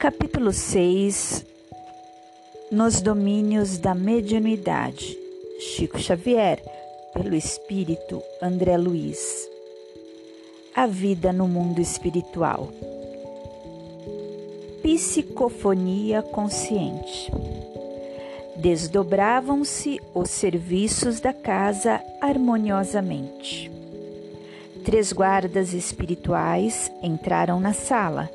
Capítulo 0.00 0.50
6 0.50 1.44
Nos 2.72 3.02
domínios 3.02 3.76
da 3.76 3.94
mediunidade. 3.94 5.14
Chico 5.60 5.98
Xavier, 5.98 6.58
pelo 7.12 7.34
espírito 7.34 8.22
André 8.40 8.78
Luiz. 8.78 9.46
A 10.74 10.86
vida 10.86 11.34
no 11.34 11.46
mundo 11.46 11.82
espiritual. 11.82 12.70
Psicofonia 14.82 16.22
consciente. 16.22 17.30
Desdobravam-se 18.56 20.00
os 20.14 20.30
serviços 20.30 21.20
da 21.20 21.34
casa 21.34 22.00
harmoniosamente. 22.22 23.70
Três 24.82 25.12
guardas 25.12 25.74
espirituais 25.74 26.90
entraram 27.02 27.60
na 27.60 27.74
sala 27.74 28.30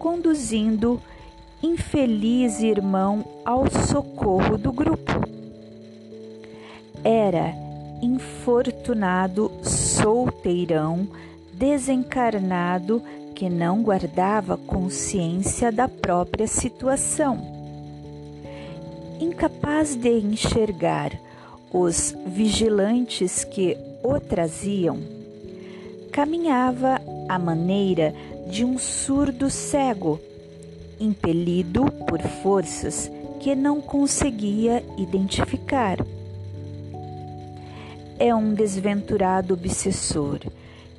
conduzindo 0.00 0.98
infeliz 1.62 2.60
irmão 2.60 3.22
ao 3.44 3.70
socorro 3.70 4.56
do 4.56 4.72
grupo. 4.72 5.12
Era 7.04 7.52
infortunado 8.00 9.52
solteirão, 9.62 11.06
desencarnado 11.52 13.02
que 13.34 13.50
não 13.50 13.82
guardava 13.82 14.56
consciência 14.56 15.70
da 15.70 15.86
própria 15.86 16.46
situação. 16.46 17.38
Incapaz 19.20 19.94
de 19.94 20.18
enxergar 20.18 21.12
os 21.70 22.16
vigilantes 22.26 23.44
que 23.44 23.76
o 24.02 24.18
traziam, 24.18 24.98
caminhava 26.10 26.98
à 27.28 27.38
maneira 27.38 28.14
de 28.48 28.64
um 28.64 28.78
surdo 28.78 29.50
cego, 29.50 30.20
impelido 30.98 31.84
por 32.06 32.20
forças 32.20 33.10
que 33.40 33.54
não 33.54 33.80
conseguia 33.80 34.84
identificar. 34.98 35.98
É 38.18 38.34
um 38.34 38.52
desventurado 38.52 39.54
obsessor 39.54 40.40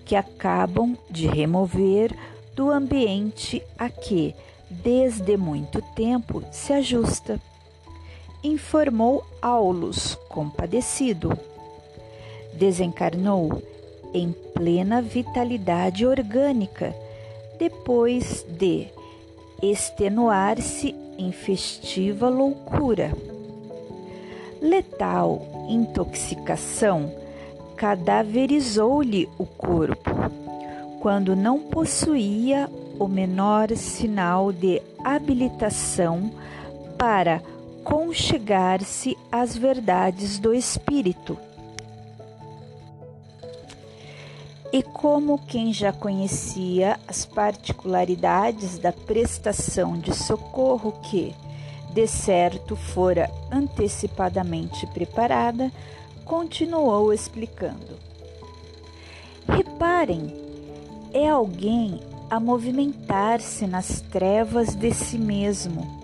que 0.04 0.16
acabam 0.16 0.98
de 1.10 1.28
remover 1.28 2.12
do 2.56 2.72
ambiente 2.72 3.62
a 3.78 3.90
que, 3.90 4.36
desde 4.70 5.38
muito 5.38 5.82
tempo, 5.96 6.44
se 6.52 6.74
ajusta, 6.74 7.40
informou 8.44 9.24
Aulus, 9.42 10.16
compadecido. 10.30 11.38
Desencarnou 12.54 13.62
em 14.14 14.32
plena 14.54 15.02
vitalidade 15.02 16.06
orgânica 16.06 16.94
depois 17.62 18.44
de 18.50 18.88
extenuar-se 19.62 20.96
em 21.16 21.32
festiva 21.32 22.28
loucura. 22.28 23.12
Letal 24.60 25.68
intoxicação 25.70 27.14
cadaverizou-lhe 27.78 29.30
o 29.38 29.46
corpo, 29.46 30.10
quando 31.02 31.36
não 31.36 31.60
possuía 31.60 32.68
o 32.98 33.08
menor 33.08 33.70
sinal 33.76 34.52
de 34.52 34.82
habilitação 35.04 36.32
para 36.98 37.44
conchegar-se 37.84 39.16
às 39.32 39.56
verdades 39.56 40.40
do 40.40 40.52
espírito 40.52 41.38
E 44.74 44.82
como 44.82 45.38
quem 45.38 45.74
já 45.74 45.92
conhecia 45.92 46.98
as 47.06 47.26
particularidades 47.26 48.78
da 48.78 48.94
prestação 48.94 50.00
de 50.00 50.16
socorro 50.16 50.94
que, 51.04 51.36
de 51.94 52.08
certo, 52.08 52.78
fora 52.78 53.30
antecipadamente 53.52 54.88
preparada, 54.88 55.70
continuou 56.24 57.12
explicando. 57.12 58.00
Reparem, 59.46 60.34
é 61.14 61.28
alguém 61.28 62.00
a 62.30 62.40
movimentar-se 62.40 63.68
nas 63.68 64.00
trevas 64.00 64.74
de 64.74 64.94
si 64.94 65.18
mesmo, 65.18 66.02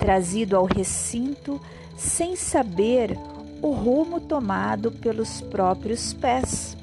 trazido 0.00 0.56
ao 0.56 0.64
recinto 0.64 1.60
sem 1.96 2.34
saber 2.34 3.16
o 3.62 3.70
rumo 3.70 4.18
tomado 4.20 4.90
pelos 4.90 5.40
próprios 5.40 6.12
pés 6.12 6.76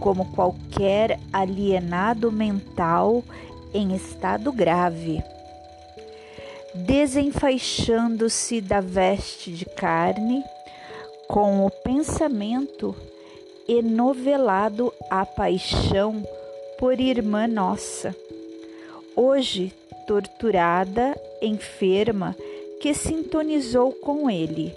como 0.00 0.32
qualquer 0.32 1.18
alienado 1.32 2.30
mental 2.30 3.22
em 3.72 3.94
estado 3.94 4.52
grave. 4.52 5.22
Desenfaixando-se 6.74 8.60
da 8.60 8.80
veste 8.80 9.50
de 9.50 9.64
carne, 9.64 10.42
com 11.28 11.64
o 11.64 11.70
pensamento 11.70 12.94
enovelado 13.68 14.92
à 15.10 15.24
paixão 15.26 16.22
por 16.78 17.00
irmã 17.00 17.48
nossa, 17.48 18.14
hoje 19.16 19.72
torturada, 20.06 21.18
enferma, 21.42 22.36
que 22.80 22.94
sintonizou 22.94 23.92
com 23.92 24.30
ele, 24.30 24.72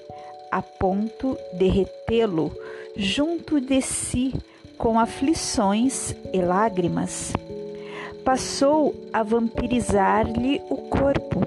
a 0.52 0.62
ponto 0.62 1.38
de 1.54 1.68
retê-lo 1.68 2.52
junto 2.96 3.62
de 3.62 3.82
si 3.82 4.34
com 4.80 4.98
aflições 4.98 6.16
e 6.34 6.42
lágrimas, 6.42 7.34
passou 8.24 8.96
a 9.12 9.22
vampirizar-lhe 9.22 10.62
o 10.70 10.78
corpo. 10.78 11.46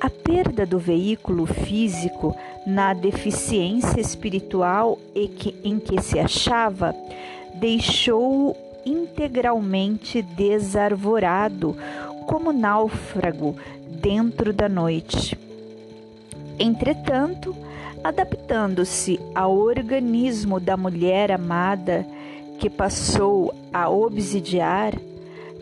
A 0.00 0.08
perda 0.08 0.64
do 0.64 0.78
veículo 0.78 1.44
físico 1.44 2.34
na 2.66 2.94
deficiência 2.94 4.00
espiritual 4.00 4.98
em 5.14 5.78
que 5.78 6.02
se 6.02 6.18
achava 6.18 6.94
deixou-o 7.54 8.56
integralmente 8.86 10.22
desarvorado, 10.22 11.76
como 12.26 12.50
náufrago 12.50 13.56
dentro 14.00 14.54
da 14.54 14.68
noite. 14.70 15.38
Entretanto, 16.58 17.54
adaptando-se 18.04 19.18
ao 19.34 19.56
organismo 19.56 20.60
da 20.60 20.76
mulher 20.76 21.32
amada 21.32 22.06
que 22.58 22.68
passou 22.68 23.54
a 23.72 23.88
obsidiar, 23.88 24.92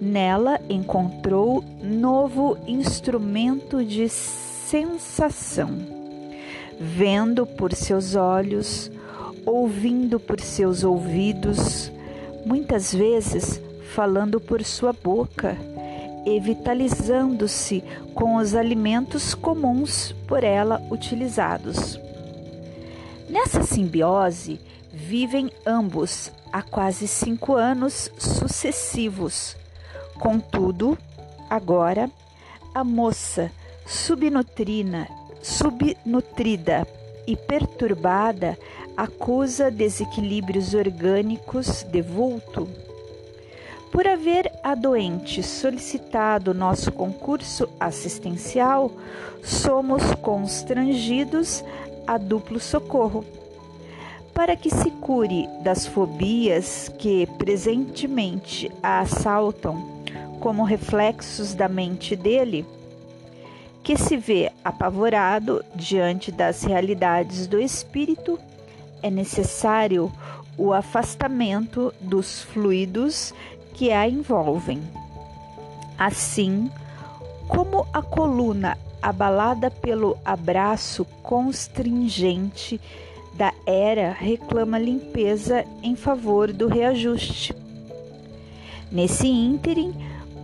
nela 0.00 0.60
encontrou 0.68 1.64
novo 1.80 2.58
instrumento 2.66 3.84
de 3.84 4.08
sensação. 4.08 5.70
Vendo 6.80 7.46
por 7.46 7.72
seus 7.72 8.16
olhos, 8.16 8.90
ouvindo 9.46 10.18
por 10.18 10.40
seus 10.40 10.82
ouvidos, 10.82 11.92
muitas 12.44 12.92
vezes 12.92 13.60
falando 13.94 14.40
por 14.40 14.64
sua 14.64 14.92
boca 14.92 15.56
e 16.26 16.40
vitalizando-se 16.40 17.84
com 18.14 18.36
os 18.36 18.56
alimentos 18.56 19.32
comuns 19.32 20.12
por 20.26 20.42
ela 20.42 20.82
utilizados. 20.90 22.00
Nessa 23.32 23.62
simbiose 23.62 24.60
vivem 24.92 25.50
ambos 25.64 26.30
há 26.52 26.60
quase 26.60 27.08
cinco 27.08 27.54
anos 27.54 28.12
sucessivos. 28.18 29.56
Contudo, 30.20 30.98
agora, 31.48 32.10
a 32.74 32.84
moça 32.84 33.50
subnutrina, 33.86 35.08
subnutrida 35.40 36.86
e 37.26 37.34
perturbada 37.34 38.58
acusa 38.94 39.70
desequilíbrios 39.70 40.74
orgânicos 40.74 41.84
de 41.84 42.02
vulto. 42.02 42.68
Por 43.90 44.06
haver 44.06 44.50
a 44.62 44.74
doente 44.74 45.42
solicitado 45.42 46.52
nosso 46.52 46.92
concurso 46.92 47.68
assistencial, 47.80 48.92
somos 49.42 50.02
constrangidos 50.16 51.64
a 52.06 52.18
duplo 52.18 52.60
socorro. 52.60 53.24
Para 54.34 54.56
que 54.56 54.70
se 54.70 54.90
cure 54.90 55.48
das 55.62 55.86
fobias 55.86 56.90
que 56.98 57.26
presentemente 57.38 58.70
a 58.82 59.00
assaltam 59.00 60.02
como 60.40 60.64
reflexos 60.64 61.54
da 61.54 61.68
mente 61.68 62.16
dele, 62.16 62.66
que 63.82 63.96
se 63.96 64.16
vê 64.16 64.50
apavorado 64.64 65.64
diante 65.74 66.32
das 66.32 66.62
realidades 66.62 67.46
do 67.46 67.60
espírito, 67.60 68.38
é 69.02 69.10
necessário 69.10 70.10
o 70.56 70.72
afastamento 70.72 71.92
dos 72.00 72.42
fluidos 72.42 73.34
que 73.74 73.90
a 73.90 74.08
envolvem. 74.08 74.80
Assim, 75.98 76.70
como 77.48 77.86
a 77.92 78.02
coluna 78.02 78.78
abalada 79.02 79.70
pelo 79.70 80.16
abraço 80.24 81.04
constringente 81.22 82.80
da 83.34 83.52
era, 83.66 84.12
reclama 84.12 84.78
limpeza 84.78 85.64
em 85.82 85.96
favor 85.96 86.52
do 86.52 86.68
reajuste. 86.68 87.54
Nesse 88.90 89.26
ínterim, 89.26 89.92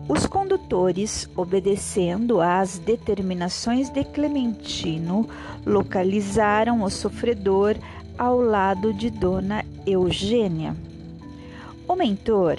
Os 0.09 0.25
condutores, 0.25 1.29
obedecendo 1.37 2.41
às 2.41 2.79
determinações 2.79 3.91
de 3.91 4.03
Clementino, 4.05 5.29
localizaram 5.67 6.83
o 6.83 6.89
sofredor 6.89 7.77
ao 8.17 8.41
lado 8.41 8.95
de 8.95 9.11
Dona 9.11 9.63
Eugênia. 9.87 10.75
O 11.87 11.95
mentor 11.95 12.57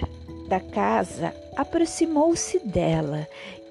da 0.47 0.59
casa 0.59 1.33
aproximou-se 1.57 2.59
dela 2.59 3.27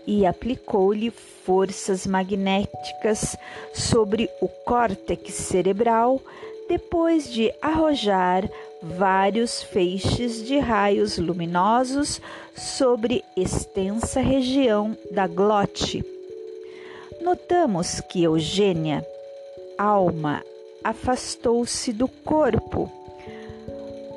e 0.08 0.24
aplicou-lhe 0.24 1.10
forças 1.10 2.06
magnéticas 2.06 3.36
sobre 3.74 4.30
o 4.40 4.48
córtex 4.48 5.34
cerebral, 5.34 6.18
depois 6.66 7.30
de 7.30 7.52
arrojar 7.60 8.48
vários 8.82 9.62
feixes 9.62 10.42
de 10.46 10.58
raios 10.58 11.18
luminosos 11.18 12.22
sobre 12.56 13.22
extensa 13.36 14.22
região 14.22 14.96
da 15.10 15.26
glote. 15.26 16.02
Notamos 17.20 18.00
que 18.00 18.22
Eugênia, 18.22 19.06
alma, 19.76 20.42
afastou-se 20.82 21.92
do 21.92 22.08
corpo, 22.08 22.90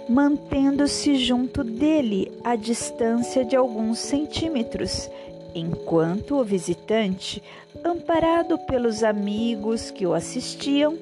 mantendo-se 0.07 1.15
junto 1.15 1.65
dele 1.65 2.31
a 2.45 2.55
distância 2.55 3.43
de 3.43 3.57
alguns 3.57 3.99
centímetros, 3.99 5.09
enquanto 5.53 6.39
o 6.39 6.43
visitante, 6.43 7.41
amparado 7.83 8.57
pelos 8.59 9.03
amigos 9.03 9.91
que 9.91 10.05
o 10.05 10.13
assistiam, 10.13 10.97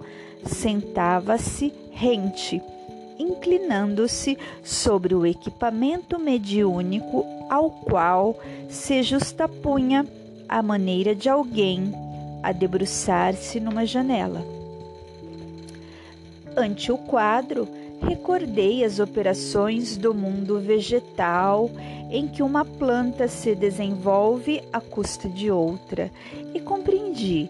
sentava-se 0.46 1.74
rente 1.92 2.62
inclinando-se 3.20 4.38
sobre 4.64 5.14
o 5.14 5.26
equipamento 5.26 6.18
mediúnico 6.18 7.26
ao 7.50 7.70
qual 7.70 8.40
se 8.70 9.04
justapunha 9.04 10.08
a 10.48 10.64
maneira 10.64 11.14
de 11.14 11.28
alguém 11.28 11.92
a 12.42 12.54
debruçar-se 12.54 13.60
numa 13.60 13.86
janela. 13.86 14.42
Ante 16.56 16.92
o 16.92 16.98
quadro, 16.98 17.68
recordei 18.02 18.84
as 18.84 19.00
operações 19.00 19.98
do 19.98 20.14
mundo 20.14 20.60
vegetal 20.60 21.70
em 22.10 22.28
que 22.28 22.42
uma 22.42 22.66
planta 22.66 23.28
se 23.28 23.54
desenvolve 23.54 24.62
à 24.74 24.82
custa 24.82 25.30
de 25.30 25.52
outra 25.52 26.12
e 26.54 26.60
compreendi 26.60 27.50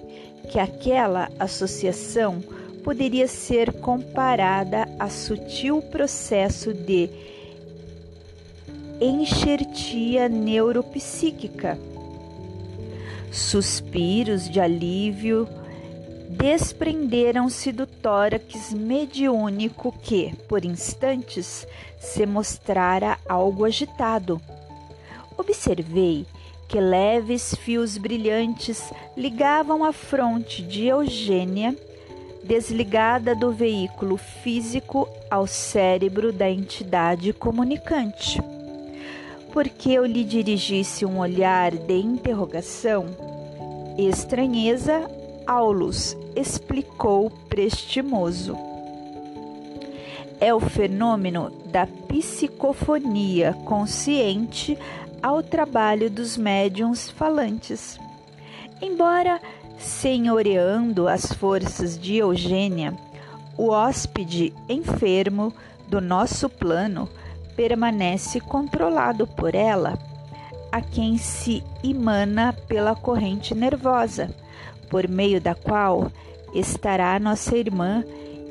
que 0.49 0.59
aquela 0.59 1.29
associação 1.39 2.41
poderia 2.83 3.27
ser 3.27 3.73
comparada 3.73 4.87
a 4.97 5.09
sutil 5.09 5.81
processo 5.81 6.73
de 6.73 7.09
enxertia 8.99 10.27
neuropsíquica. 10.27 11.77
Suspiros 13.31 14.49
de 14.49 14.59
alívio 14.59 15.47
desprenderam-se 16.29 17.71
do 17.71 17.87
tórax 17.87 18.71
mediúnico 18.71 19.91
que, 19.91 20.31
por 20.47 20.63
instantes, 20.63 21.65
se 21.99 22.23
mostrara 22.27 23.17
algo 23.27 23.65
agitado. 23.65 24.39
Observei 25.35 26.27
que 26.67 26.79
leves 26.79 27.55
fios 27.55 27.97
brilhantes 27.97 28.93
ligavam 29.17 29.83
a 29.83 29.91
fronte 29.91 30.61
de 30.61 30.85
Eugênia 30.85 31.75
desligada 32.43 33.33
do 33.33 33.51
veículo 33.51 34.15
físico 34.15 35.09
ao 35.31 35.47
cérebro 35.47 36.31
da 36.31 36.47
entidade 36.47 37.33
comunicante. 37.33 38.39
Porque 39.51 39.89
eu 39.89 40.05
lhe 40.05 40.23
dirigisse 40.23 41.07
um 41.07 41.17
olhar 41.17 41.71
de 41.71 41.97
interrogação, 41.97 43.07
estranheza, 43.97 45.09
Aulus 45.49 46.15
explicou 46.35 47.31
prestimoso. 47.49 48.55
É 50.39 50.53
o 50.53 50.59
fenômeno 50.59 51.49
da 51.65 51.87
psicofonia 51.87 53.53
consciente 53.65 54.77
ao 55.23 55.41
trabalho 55.41 56.07
dos 56.07 56.37
médiums 56.37 57.09
falantes. 57.09 57.99
Embora 58.79 59.41
senhoreando 59.79 61.07
as 61.07 61.33
forças 61.33 61.97
de 61.97 62.17
Eugênia, 62.17 62.93
o 63.57 63.69
hóspede 63.69 64.53
enfermo 64.69 65.51
do 65.87 65.99
nosso 65.99 66.47
plano 66.47 67.09
permanece 67.55 68.39
controlado 68.39 69.25
por 69.25 69.55
ela, 69.55 69.97
a 70.71 70.79
quem 70.79 71.17
se 71.17 71.63
emana 71.83 72.53
pela 72.67 72.95
corrente 72.95 73.55
nervosa, 73.55 74.29
por 74.89 75.07
meio 75.07 75.39
da 75.39 75.55
qual 75.55 76.11
estará 76.53 77.19
nossa 77.19 77.55
irmã 77.55 78.03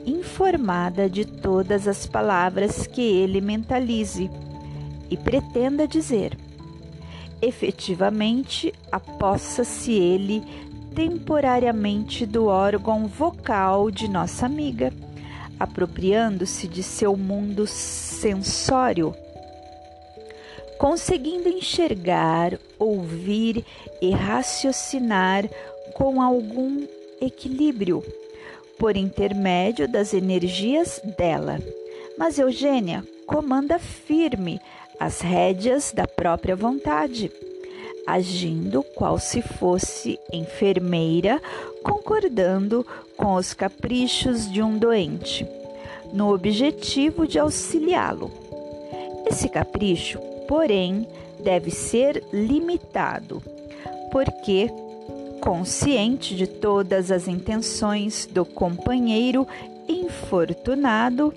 informada 0.07 1.09
de 1.09 1.25
todas 1.25 1.87
as 1.87 2.07
palavras 2.07 2.87
que 2.87 3.03
ele 3.03 3.41
mentalize 3.41 4.31
e 5.11 5.17
pretenda 5.17 5.87
dizer. 5.87 6.37
Efetivamente, 7.41 8.73
apossa-se 8.91 9.93
ele 9.93 10.43
temporariamente 10.95 12.27
do 12.27 12.47
órgão 12.47 13.07
vocal 13.07 13.91
de 13.91 14.09
nossa 14.09 14.47
amiga, 14.47 14.93
apropriando-se 15.61 16.67
de 16.67 16.83
seu 16.83 17.17
mundo 17.17 17.67
sensório, 17.67 19.15
conseguindo 20.79 21.49
enxergar, 21.49 22.59
ouvir 22.79 23.65
e 24.01 24.11
raciocinar 24.11 25.49
com 25.99 26.23
algum 26.23 26.87
equilíbrio 27.21 28.05
por 28.79 28.97
intermédio 28.97 29.89
das 29.89 30.15
energias 30.15 31.01
dela. 31.19 31.59
Mas 32.17 32.39
Eugênia 32.39 33.05
comanda 33.27 33.81
firme 33.81 34.61
as 35.01 35.21
rédeas 35.21 35.93
da 35.93 36.07
própria 36.07 36.55
vontade 36.55 37.31
agindo 38.09 38.83
qual 38.95 39.19
se 39.19 39.43
fosse 39.43 40.19
enfermeira, 40.33 41.43
concordando 41.83 42.87
com 43.19 43.35
os 43.35 43.53
caprichos 43.53 44.51
de 44.51 44.63
um 44.63 44.79
doente, 44.79 45.47
no 46.11 46.33
objetivo 46.33 47.27
de 47.27 47.39
auxiliá-lo. 47.39 48.31
Esse 49.31 49.47
capricho, 49.47 50.19
porém, 50.49 51.07
deve 51.45 51.71
ser 51.71 52.25
limitado, 52.33 53.43
porque, 54.11 54.71
consciente 55.41 56.37
de 56.37 56.47
todas 56.47 57.11
as 57.11 57.29
intenções 57.29 58.27
do 58.27 58.45
companheiro 58.45 59.47
infortunado, 59.89 61.33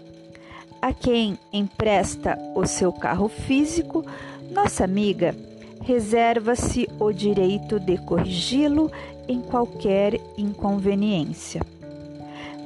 a 0.82 0.92
quem 0.92 1.38
empresta 1.54 2.38
o 2.56 2.66
seu 2.66 2.92
carro 2.92 3.30
físico, 3.30 4.06
nossa 4.52 4.84
amiga 4.84 5.36
reserva-se 5.82 6.88
o 7.00 7.12
direito 7.12 7.80
de 7.80 7.98
corrigi-lo 7.98 8.92
em 9.28 9.42
qualquer 9.42 10.20
inconveniência. 10.38 11.62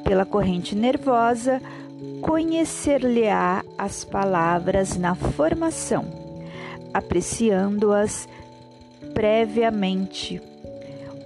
Pela 0.03 0.25
corrente 0.25 0.75
nervosa, 0.75 1.61
conhecer-lhe-á 2.21 3.63
as 3.77 4.03
palavras 4.03 4.97
na 4.97 5.15
formação, 5.15 6.05
apreciando-as 6.93 8.27
previamente, 9.13 10.41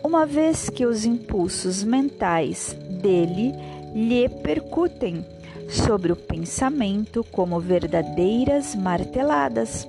uma 0.04 0.26
vez 0.26 0.70
que 0.70 0.86
os 0.86 1.06
impulsos 1.06 1.84
mentais 1.84 2.76
dele 3.02 3.54
lhe 3.94 4.30
percutem 4.30 5.26
sobre 5.70 6.12
o 6.12 6.16
pensamento 6.16 7.24
como 7.32 7.60
verdadeiras 7.60 8.76
marteladas 8.76 9.88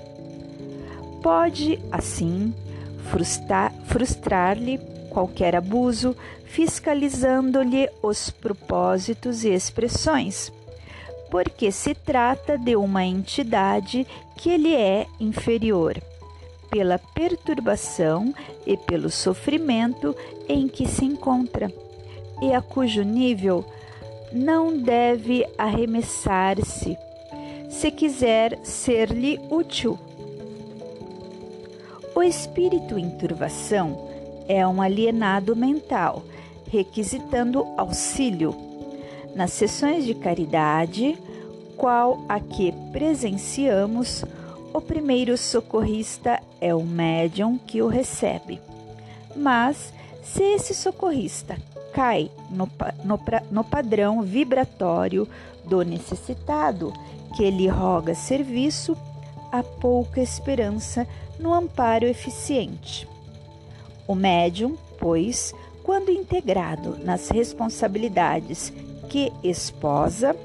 pode, 1.22 1.78
assim, 1.92 2.54
frustrar-lhe 3.86 4.78
qualquer 5.10 5.56
abuso, 5.56 6.16
fiscalizando-lhe 6.44 7.88
os 8.02 8.30
propósitos 8.30 9.44
e 9.44 9.50
expressões, 9.50 10.52
porque 11.30 11.70
se 11.70 11.94
trata 11.94 12.56
de 12.56 12.76
uma 12.76 13.04
entidade 13.04 14.06
que 14.36 14.56
lhe 14.56 14.74
é 14.74 15.06
inferior, 15.18 16.00
pela 16.70 16.98
perturbação 16.98 18.32
e 18.66 18.76
pelo 18.76 19.10
sofrimento 19.10 20.14
em 20.48 20.68
que 20.68 20.86
se 20.86 21.04
encontra, 21.04 21.72
e 22.40 22.52
a 22.54 22.62
cujo 22.62 23.02
nível 23.02 23.64
não 24.32 24.76
deve 24.76 25.46
arremessar-se, 25.58 26.96
se 27.68 27.90
quiser 27.90 28.58
ser-lhe 28.62 29.40
útil 29.50 29.98
o 32.20 32.22
espírito 32.22 32.98
em 32.98 33.08
turvação 33.08 34.08
é 34.46 34.66
um 34.66 34.82
alienado 34.82 35.56
mental, 35.56 36.22
requisitando 36.70 37.64
auxílio. 37.78 38.54
Nas 39.34 39.52
sessões 39.52 40.04
de 40.04 40.12
caridade, 40.12 41.16
qual 41.78 42.20
a 42.28 42.38
que 42.38 42.72
presenciamos, 42.92 44.24
o 44.72 44.80
primeiro 44.80 45.36
socorrista 45.36 46.40
é 46.60 46.74
o 46.74 46.82
médium 46.82 47.58
que 47.58 47.82
o 47.82 47.88
recebe. 47.88 48.60
Mas, 49.34 49.92
se 50.22 50.42
esse 50.42 50.74
socorrista 50.74 51.56
cai 51.92 52.30
no, 52.50 52.68
no, 53.04 53.20
no 53.50 53.64
padrão 53.64 54.22
vibratório 54.22 55.26
do 55.64 55.82
necessitado 55.82 56.92
que 57.36 57.50
lhe 57.50 57.68
roga 57.68 58.14
serviço, 58.14 58.96
há 59.50 59.62
pouca 59.62 60.20
esperança 60.20 61.06
no 61.38 61.52
amparo 61.52 62.06
eficiente. 62.06 63.08
O 64.06 64.14
médium, 64.14 64.76
pois, 64.98 65.54
quando 65.82 66.10
integrado 66.10 66.96
nas 67.02 67.28
responsabilidades 67.28 68.72
que 69.08 69.32
esposa, 69.42 70.36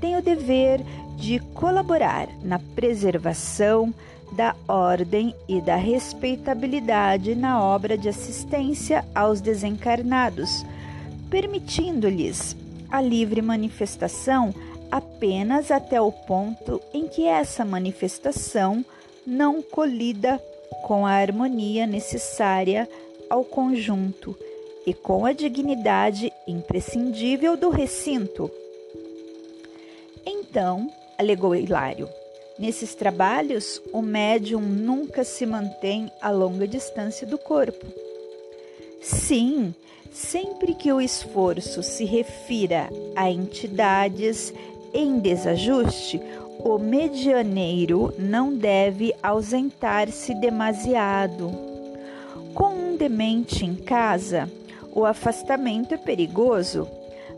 tem 0.00 0.16
o 0.16 0.22
dever 0.22 0.80
de 1.18 1.40
colaborar 1.52 2.28
na 2.42 2.58
preservação 2.58 3.92
da 4.32 4.54
ordem 4.68 5.34
e 5.48 5.60
da 5.60 5.76
respeitabilidade 5.76 7.34
na 7.34 7.62
obra 7.62 7.98
de 7.98 8.08
assistência 8.08 9.04
aos 9.14 9.40
desencarnados, 9.40 10.64
permitindo-lhes 11.28 12.56
a 12.90 13.00
livre 13.00 13.42
manifestação 13.42 14.54
apenas 14.90 15.70
até 15.70 16.00
o 16.00 16.12
ponto 16.12 16.80
em 16.94 17.08
que 17.08 17.26
essa 17.26 17.64
manifestação 17.64 18.84
não 19.26 19.60
colida 19.60 20.40
com 20.84 21.04
a 21.04 21.10
harmonia 21.10 21.86
necessária 21.86 22.88
ao 23.28 23.44
conjunto 23.44 24.36
e 24.86 24.94
com 24.94 25.26
a 25.26 25.32
dignidade 25.32 26.32
imprescindível 26.46 27.56
do 27.56 27.68
recinto. 27.68 28.50
Então, 30.24 30.90
alegou 31.18 31.54
Hilário, 31.54 32.08
nesses 32.56 32.94
trabalhos 32.94 33.82
o 33.92 34.00
médium 34.00 34.60
nunca 34.60 35.24
se 35.24 35.44
mantém 35.44 36.10
a 36.20 36.30
longa 36.30 36.66
distância 36.66 37.26
do 37.26 37.36
corpo. 37.36 37.84
Sim, 39.02 39.74
sempre 40.12 40.74
que 40.74 40.92
o 40.92 41.00
esforço 41.00 41.82
se 41.82 42.04
refira 42.04 42.88
a 43.16 43.28
entidades 43.28 44.54
em 44.94 45.18
desajuste, 45.18 46.20
o 46.60 46.78
medianeiro 46.78 48.14
não 48.18 48.54
deve 48.54 49.14
ausentar-se 49.22 50.34
demasiado. 50.34 51.50
Com 52.54 52.74
um 52.74 52.96
demente 52.96 53.64
em 53.64 53.74
casa, 53.74 54.50
o 54.92 55.04
afastamento 55.04 55.94
é 55.94 55.96
perigoso, 55.96 56.88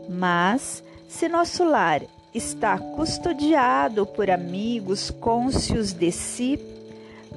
mas 0.09 0.83
se 1.07 1.27
nosso 1.27 1.63
lar 1.63 2.01
está 2.33 2.77
custodiado 2.77 4.05
por 4.05 4.29
amigos 4.29 5.11
cônscios 5.11 5.91
de 5.91 6.11
si, 6.11 6.59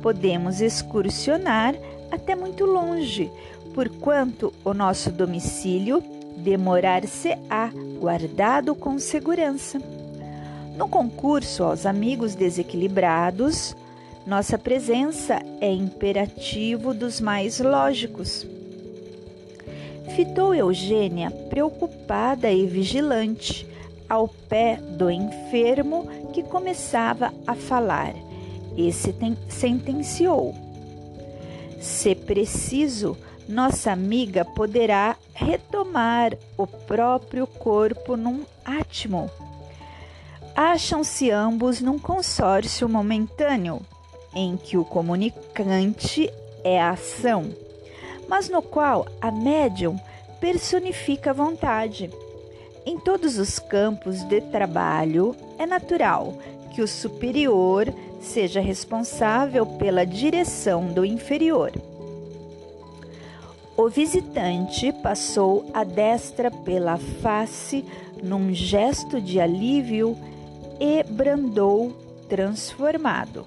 podemos 0.01 0.61
excursionar 0.61 1.75
até 2.11 2.37
muito 2.37 2.65
longe, 2.65 3.31
porquanto 3.75 4.53
o 4.65 4.73
nosso 4.73 5.11
domicílio 5.11 6.03
demorar-se-á 6.37 7.71
guardado 7.99 8.75
com 8.75 8.99
segurança. 8.99 9.81
No 10.77 10.89
concurso 10.89 11.65
aos 11.65 11.87
amigos 11.87 12.35
desequilibrados, 12.35 13.77
nossa 14.27 14.59
presença 14.59 15.41
é 15.61 15.73
imperativo 15.73 16.95
dos 16.95 17.21
mais 17.21 17.61
lógicos. 17.61 18.47
Fitou 20.15 20.55
Eugênia 20.55 21.31
preocupada 21.31 22.51
e 22.51 22.67
vigilante 22.67 23.67
ao 24.09 24.29
pé 24.29 24.77
do 24.77 25.11
enfermo 25.11 26.07
que 26.33 26.43
começava 26.43 27.33
a 27.47 27.55
falar 27.55 28.15
e 28.77 28.93
sentenciou: 28.93 30.55
Se 31.81 32.15
preciso, 32.15 33.17
nossa 33.49 33.93
amiga 33.93 34.45
poderá 34.45 35.17
retomar 35.33 36.37
o 36.57 36.67
próprio 36.67 37.47
corpo 37.47 38.17
num 38.17 38.45
átimo. 38.65 39.31
Acham-se 40.57 41.31
ambos 41.31 41.81
num 41.81 41.99
consórcio 41.99 42.89
momentâneo, 42.89 43.81
em 44.35 44.57
que 44.57 44.77
o 44.77 44.85
comunicante 44.85 46.31
é 46.63 46.81
a 46.81 46.91
ação, 46.91 47.45
mas 48.29 48.49
no 48.49 48.63
qual 48.63 49.07
a 49.21 49.31
médium 49.31 49.99
personifica 50.41 51.31
a 51.31 51.35
vontade 51.35 52.11
em 52.87 52.99
todos 52.99 53.39
os 53.39 53.59
campos 53.59 54.23
de 54.25 54.41
trabalho, 54.41 55.35
é 55.59 55.67
natural 55.67 56.35
que 56.75 56.83
o 56.83 56.89
superior 56.89 57.93
seja 58.21 58.61
responsável 58.61 59.65
pela 59.65 60.05
direção 60.05 60.87
do 60.87 61.05
inferior. 61.05 61.73
O 63.77 63.89
visitante 63.89 64.93
passou 64.93 65.69
a 65.73 65.83
destra 65.83 66.51
pela 66.51 66.97
face 66.97 67.85
num 68.23 68.55
gesto 68.55 69.21
de 69.21 69.41
alívio 69.41 70.17
e 70.81 71.03
brandou 71.05 71.93
transformado. 72.29 73.47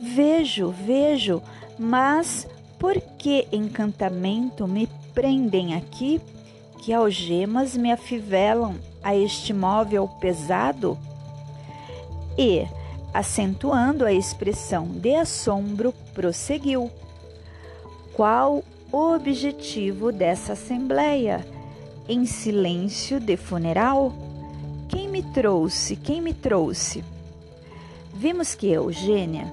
Vejo, 0.00 0.70
vejo, 0.70 1.42
mas 1.78 2.46
por 2.78 3.00
que 3.18 3.46
encantamento 3.50 4.66
me 4.68 4.88
prendem 5.12 5.74
aqui? 5.74 6.20
Que 6.88 6.94
algemas 6.94 7.76
me 7.76 7.92
afivelam 7.92 8.76
a 9.02 9.14
este 9.14 9.52
móvel 9.52 10.08
pesado? 10.08 10.96
E, 12.38 12.66
acentuando 13.12 14.06
a 14.06 14.12
expressão 14.14 14.86
de 14.86 15.14
assombro, 15.14 15.92
prosseguiu: 16.14 16.90
Qual 18.14 18.64
o 18.90 19.14
objetivo 19.14 20.10
dessa 20.10 20.54
assembleia? 20.54 21.46
Em 22.08 22.24
silêncio 22.24 23.20
de 23.20 23.36
funeral? 23.36 24.14
Quem 24.88 25.08
me 25.08 25.22
trouxe? 25.22 25.94
Quem 25.94 26.22
me 26.22 26.32
trouxe? 26.32 27.04
Vimos 28.14 28.54
que 28.54 28.66
Eugênia 28.66 29.52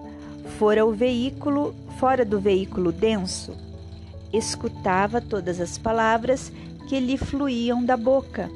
fora 0.58 0.86
o 0.86 0.94
veículo, 0.94 1.76
fora 2.00 2.24
do 2.24 2.40
veículo 2.40 2.94
denso, 2.94 3.54
escutava 4.32 5.20
todas 5.20 5.60
as 5.60 5.78
palavras 5.78 6.50
que 6.88 7.00
lhe 7.00 7.18
fluíam 7.18 7.84
da 7.84 7.98
boca, 7.98 8.50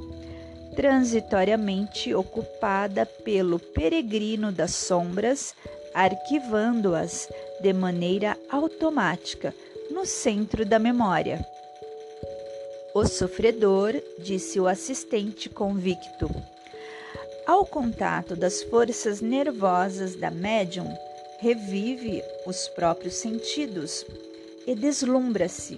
transitoriamente 0.76 2.14
ocupada 2.14 3.06
pelo 3.06 3.60
peregrino 3.60 4.52
das 4.52 4.72
sombras, 4.72 5.54
arquivando-as 5.94 7.28
de 7.62 7.74
maneira 7.74 8.38
automática 8.50 9.54
no 9.92 10.06
centro 10.06 10.66
da 10.66 10.80
memória. 10.80 11.46
O 12.94 13.06
sofredor, 13.06 13.94
disse 14.20 14.60
o 14.60 14.68
assistente 14.68 15.50
convicto. 15.50 16.30
Ao 17.46 17.66
contato 17.66 18.36
das 18.36 18.62
forças 18.64 19.22
nervosas 19.22 20.16
da 20.16 20.30
médium, 20.30 20.88
revive 21.40 22.22
os 22.46 22.68
próprios 22.70 23.16
sentidos 23.16 24.06
e 24.68 24.76
deslumbra-se 24.76 25.78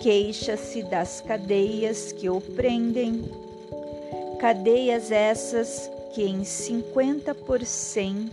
queixa-se 0.00 0.82
das 0.84 1.20
cadeias 1.20 2.10
que 2.12 2.28
o 2.28 2.40
prendem, 2.40 3.22
cadeias 4.40 5.10
essas 5.12 5.90
que 6.14 6.22
em 6.22 6.40
50% 6.40 8.30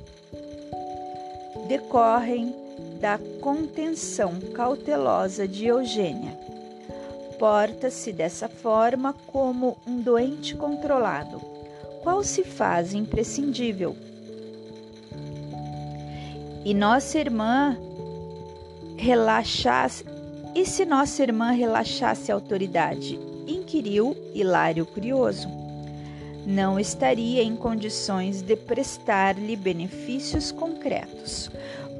decorrem 1.67 2.55
da 3.01 3.19
contenção 3.41 4.39
cautelosa 4.53 5.47
de 5.47 5.65
Eugênia. 5.67 6.31
Porta-se 7.37 8.11
dessa 8.11 8.47
forma 8.47 9.13
como 9.27 9.77
um 9.85 9.99
doente 9.99 10.55
controlado, 10.55 11.39
qual 12.01 12.23
se 12.23 12.43
faz 12.43 12.93
imprescindível. 12.93 13.95
E 16.65 16.73
nossa 16.73 17.19
irmã 17.19 17.77
relaxasse 18.97 20.16
e 20.57 20.65
se 20.65 20.85
nossa 20.85 21.21
irmã 21.21 21.51
relaxasse 21.51 22.31
a 22.31 22.35
autoridade? 22.35 23.19
inquiriu 23.47 24.17
Hilário 24.33 24.87
curioso. 24.87 25.47
Não 26.47 26.79
estaria 26.79 27.43
em 27.43 27.55
condições 27.55 28.41
de 28.41 28.55
prestar-lhe 28.55 29.55
benefícios 29.55 30.51
concretos, 30.51 31.51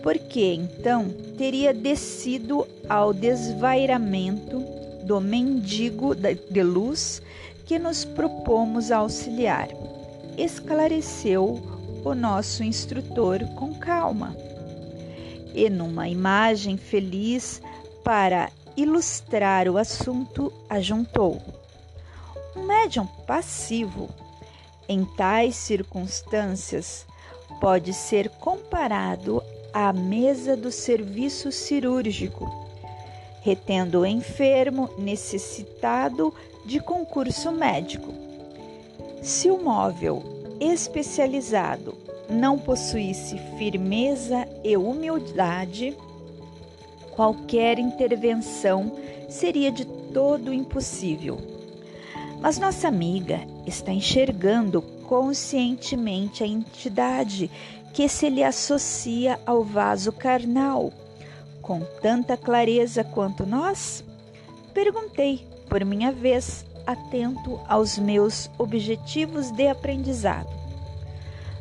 porque 0.01 0.55
então 0.55 1.07
teria 1.37 1.71
descido 1.71 2.67
ao 2.89 3.13
desvairamento 3.13 4.63
do 5.03 5.21
mendigo 5.21 6.15
de 6.15 6.63
luz 6.63 7.21
que 7.63 7.77
nos 7.77 8.05
propomos 8.05 8.91
auxiliar. 8.91 9.67
Esclareceu 10.35 11.61
o 12.03 12.15
nosso 12.15 12.63
instrutor 12.63 13.45
com 13.53 13.75
calma. 13.75 14.35
E 15.53 15.69
numa 15.69 16.09
imagem 16.09 16.75
feliz 16.75 17.61
para 18.07 18.49
ilustrar 18.77 19.67
o 19.67 19.77
assunto, 19.77 20.53
ajuntou: 20.69 21.41
um 22.55 22.63
médium 22.63 23.05
passivo, 23.27 24.07
em 24.87 25.03
tais 25.03 25.57
circunstâncias, 25.57 27.05
pode 27.59 27.93
ser 27.93 28.29
comparado 28.29 29.43
à 29.73 29.91
mesa 29.91 30.55
do 30.55 30.71
serviço 30.71 31.51
cirúrgico, 31.51 32.49
retendo 33.41 33.99
o 33.99 34.05
enfermo 34.05 34.89
necessitado 34.97 36.33
de 36.63 36.79
concurso 36.79 37.51
médico. 37.51 38.13
Se 39.21 39.51
o 39.51 39.61
móvel 39.61 40.23
especializado 40.61 41.93
não 42.29 42.57
possuísse 42.57 43.37
firmeza 43.57 44.47
e 44.63 44.77
humildade, 44.77 45.93
qualquer 47.17 47.79
intervenção 47.79 48.93
seria 49.27 49.71
de 49.71 49.85
todo 50.13 50.53
impossível. 50.53 51.39
Mas 52.39 52.59
nossa 52.59 52.87
amiga 52.87 53.41
está 53.65 53.91
enxergando 53.91 54.83
conscientemente 54.83 56.43
a 56.43 56.47
entidade 56.47 57.49
que 57.91 58.07
se 58.07 58.29
lhe 58.29 58.43
associa 58.43 59.39
ao 59.47 59.63
vaso 59.63 60.11
carnal, 60.11 60.93
com 61.59 61.81
tanta 62.01 62.37
clareza 62.37 63.03
quanto 63.03 63.47
nós? 63.47 64.03
Perguntei, 64.71 65.47
por 65.67 65.83
minha 65.83 66.11
vez, 66.11 66.63
atento 66.85 67.59
aos 67.67 67.97
meus 67.97 68.47
objetivos 68.59 69.49
de 69.49 69.67
aprendizado. 69.67 70.55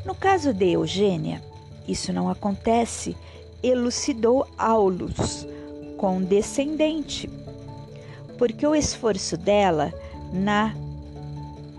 No 0.04 0.14
caso 0.14 0.52
de 0.52 0.72
Eugênia, 0.72 1.42
isso 1.88 2.12
não 2.12 2.28
acontece, 2.28 3.16
elucidou 3.62 4.46
Aulus, 4.58 5.46
condescendente, 5.96 7.28
porque 8.38 8.66
o 8.66 8.75
esforço 8.75 9.36
dela 9.36 9.92
na 10.32 10.75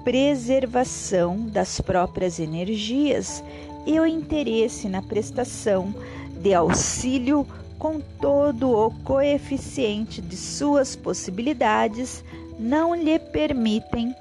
preservação 0.03 1.47
das 1.47 1.81
próprias 1.81 2.39
energias 2.39 3.43
e 3.85 3.99
o 3.99 4.05
interesse 4.05 4.87
na 4.87 5.01
prestação 5.01 5.93
de 6.41 6.53
auxílio 6.53 7.45
com 7.77 7.99
todo 8.21 8.71
o 8.71 8.91
coeficiente 9.03 10.21
de 10.21 10.35
suas 10.35 10.95
possibilidades 10.95 12.23
não 12.59 12.95
lhe 12.95 13.19
permitem 13.19 14.15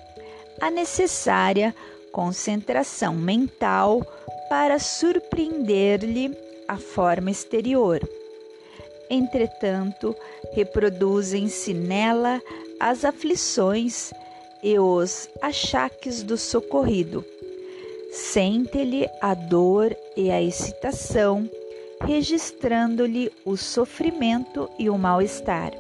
a 0.61 0.71
necessária 0.71 1.75
concentração 2.13 3.15
mental 3.15 4.05
para 4.49 4.79
surpreender-lhe 4.79 6.46
a 6.69 6.77
forma 6.77 7.31
exterior. 7.31 8.01
Entretanto, 9.09 10.15
reproduzem-se 10.53 11.73
nela 11.73 12.43
as 12.81 13.05
aflições 13.05 14.13
e 14.63 14.79
os 14.79 15.29
achaques 15.41 16.23
do 16.23 16.37
socorrido. 16.37 17.25
Sente-lhe 18.11 19.09
a 19.21 19.35
dor 19.35 19.95
e 20.17 20.31
a 20.31 20.43
excitação, 20.43 21.49
registrando-lhe 22.01 23.31
o 23.45 23.57
sofrimento 23.57 24.69
e 24.79 24.89
o 24.89 24.99
mal-estar. 24.99 25.73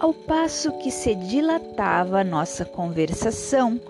Ao 0.00 0.12
passo 0.12 0.72
que 0.78 0.90
se 0.90 1.14
dilatava 1.14 2.20
a 2.20 2.24
nossa 2.24 2.64
conversação, 2.64 3.80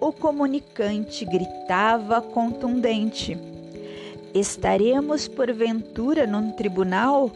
o 0.00 0.12
comunicante 0.12 1.26
gritava 1.26 2.22
contundente: 2.22 3.36
Estaremos 4.34 5.26
porventura 5.26 6.26
num 6.26 6.52
tribunal? 6.52 7.30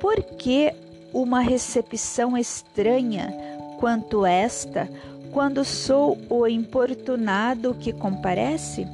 Por 0.00 0.22
que 0.22 0.72
uma 1.12 1.40
recepção 1.40 2.36
estranha 2.36 3.32
quanto 3.78 4.24
esta, 4.24 4.88
quando 5.30 5.64
sou 5.64 6.18
o 6.28 6.46
importunado 6.46 7.74
que 7.74 7.92
comparece? 7.92 8.86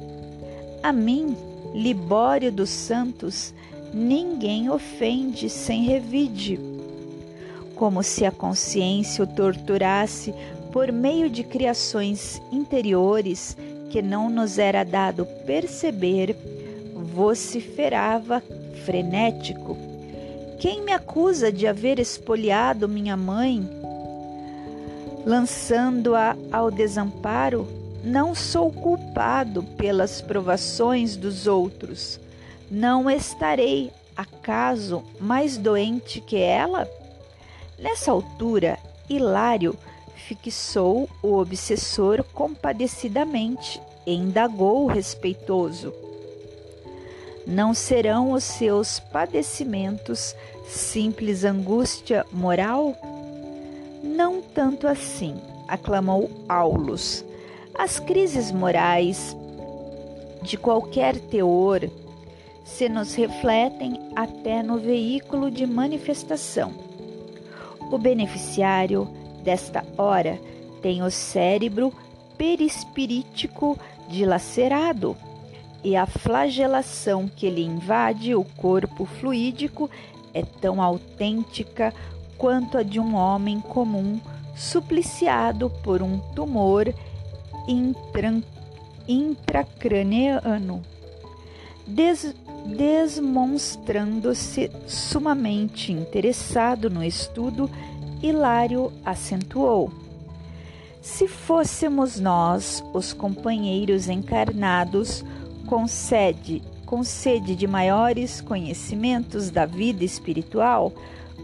A 0.83 0.91
mim, 0.91 1.35
Libório 1.73 2.51
dos 2.51 2.69
Santos, 2.69 3.53
ninguém 3.93 4.69
ofende 4.69 5.49
sem 5.49 5.83
revide. 5.83 6.59
Como 7.75 8.03
se 8.03 8.25
a 8.25 8.31
consciência 8.31 9.23
o 9.23 9.27
torturasse 9.27 10.33
por 10.71 10.91
meio 10.91 11.29
de 11.29 11.43
criações 11.43 12.41
interiores 12.51 13.55
que 13.89 14.01
não 14.01 14.29
nos 14.29 14.59
era 14.59 14.83
dado 14.83 15.25
perceber, 15.45 16.35
vociferava 17.19 18.41
frenético. 18.85 19.77
Quem 20.57 20.81
me 20.83 20.93
acusa 20.93 21.51
de 21.51 21.67
haver 21.67 21.99
espoliado 21.99 22.87
minha 22.87 23.17
mãe 23.17 23.69
lançando-a 25.25 26.37
ao 26.49 26.71
desamparo, 26.71 27.67
não 28.05 28.33
sou 28.33 28.71
culpado 28.71 29.63
pelas 29.77 30.21
provações 30.21 31.17
dos 31.17 31.45
outros. 31.45 32.17
Não 32.71 33.09
estarei, 33.09 33.91
acaso, 34.15 35.03
mais 35.19 35.57
doente 35.57 36.21
que 36.21 36.37
ela? 36.37 36.89
Nessa 37.77 38.11
altura, 38.11 38.79
Hilário 39.09 39.77
fixou 40.15 41.09
o 41.21 41.33
obsessor 41.35 42.23
compadecidamente 42.33 43.81
e 44.07 44.13
indagou 44.13 44.87
respeitoso. 44.87 45.93
Não 47.49 47.73
serão 47.73 48.33
os 48.33 48.43
seus 48.43 48.99
padecimentos 48.99 50.35
simples 50.67 51.43
angústia 51.43 52.23
moral? 52.31 52.95
Não 54.03 54.39
tanto 54.39 54.87
assim, 54.87 55.35
aclamou 55.67 56.29
Aulus. 56.47 57.25
As 57.73 57.99
crises 57.99 58.51
morais 58.51 59.35
de 60.43 60.57
qualquer 60.57 61.17
teor 61.17 61.89
se 62.63 62.87
nos 62.87 63.15
refletem 63.15 63.99
até 64.15 64.61
no 64.61 64.77
veículo 64.77 65.49
de 65.49 65.65
manifestação. 65.65 66.71
O 67.91 67.97
beneficiário 67.97 69.09
desta 69.43 69.83
hora 69.97 70.39
tem 70.83 71.01
o 71.01 71.09
cérebro 71.09 71.91
perispirítico 72.37 73.75
dilacerado 74.07 75.17
e 75.83 75.95
a 75.95 76.05
flagelação 76.05 77.27
que 77.27 77.49
lhe 77.49 77.63
invade 77.63 78.35
o 78.35 78.43
corpo 78.43 79.05
fluídico 79.05 79.89
é 80.33 80.43
tão 80.43 80.81
autêntica 80.81 81.93
quanto 82.37 82.77
a 82.77 82.83
de 82.83 82.99
um 82.99 83.15
homem 83.15 83.59
comum 83.59 84.19
supliciado 84.55 85.69
por 85.83 86.01
um 86.01 86.19
tumor 86.35 86.93
intracraniano, 89.07 90.81
des, 91.87 92.35
demonstrando-se 92.65 94.71
sumamente 94.85 95.91
interessado 95.91 96.89
no 96.89 97.03
estudo, 97.03 97.69
Hilário 98.21 98.91
acentuou. 99.05 99.91
Se 101.01 101.27
fôssemos 101.27 102.19
nós, 102.19 102.83
os 102.93 103.13
companheiros 103.13 104.09
encarnados, 104.09 105.23
com 105.69 105.87
sede, 105.87 106.61
com 106.85 107.03
sede 107.03 107.55
de 107.55 107.67
maiores 107.67 108.41
conhecimentos 108.41 109.49
da 109.49 109.65
vida 109.65 110.03
espiritual, 110.03 110.91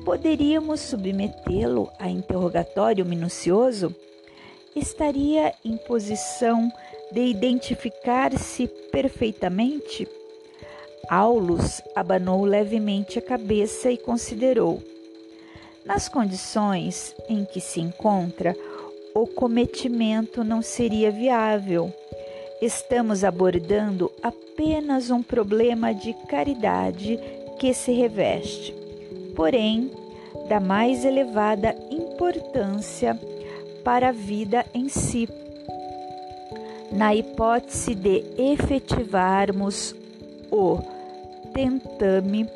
Poderíamos 0.06 0.82
submetê-lo 0.82 1.90
a 1.98 2.08
interrogatório 2.08 3.04
minucioso? 3.04 3.94
Estaria 4.76 5.52
em 5.66 5.78
posição 5.78 6.72
de 7.12 7.22
identificar-se 7.22 8.68
perfeitamente? 8.92 10.08
Aulus 11.10 11.82
abanou 11.96 12.46
levemente 12.46 13.18
a 13.18 13.22
cabeça 13.22 13.90
e 13.90 13.98
considerou. 13.98 14.80
Nas 15.84 16.08
condições 16.08 17.16
em 17.28 17.44
que 17.44 17.60
se 17.60 17.82
encontra, 17.82 18.56
o 19.16 19.26
cometimento 19.26 20.44
não 20.44 20.62
seria 20.62 21.10
viável. 21.10 21.92
Estamos 22.62 23.24
abordando 23.24 24.12
apenas 24.24 25.10
um 25.10 25.22
problema 25.22 25.94
de 25.94 26.14
caridade 26.28 27.20
que 27.60 27.74
se 27.74 27.92
reveste 27.92 28.86
porém 29.36 29.92
da 30.48 30.60
mais 30.60 31.04
elevada 31.06 31.76
importância 31.92 33.20
para 33.84 34.10
a 34.10 34.12
vida 34.12 34.66
em 34.74 34.90
si. 34.90 35.28
Na 36.92 37.14
hipótese 37.14 37.94
de 37.94 38.24
efetivarmos 38.38 39.94
o 40.52 40.80
tentame, 41.54 42.48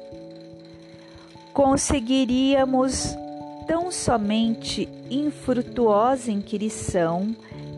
conseguiríamos 1.53 3.15
tão 3.67 3.91
somente 3.91 4.87
infrutuosa 5.09 6.31
inquirição 6.31 7.35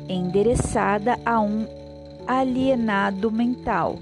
endereçada 0.07 1.17
a 1.25 1.39
um 1.39 1.65
alienado 2.27 3.31
mental 3.31 3.99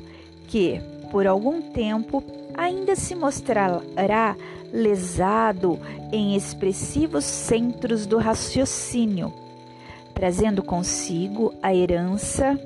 que, 0.48 0.82
por 1.12 1.28
algum 1.28 1.62
tempo, 1.62 2.24
ainda 2.56 2.96
se 2.96 3.16
mostrará 3.16 4.36
lesado 4.72 5.80
em 6.12 6.36
expressivos 6.36 7.26
centros 7.26 8.06
do 8.06 8.18
raciocínio, 8.18 9.34
trazendo 10.14 10.62
consigo 10.62 11.54
a 11.62 11.74
herança 11.74 12.60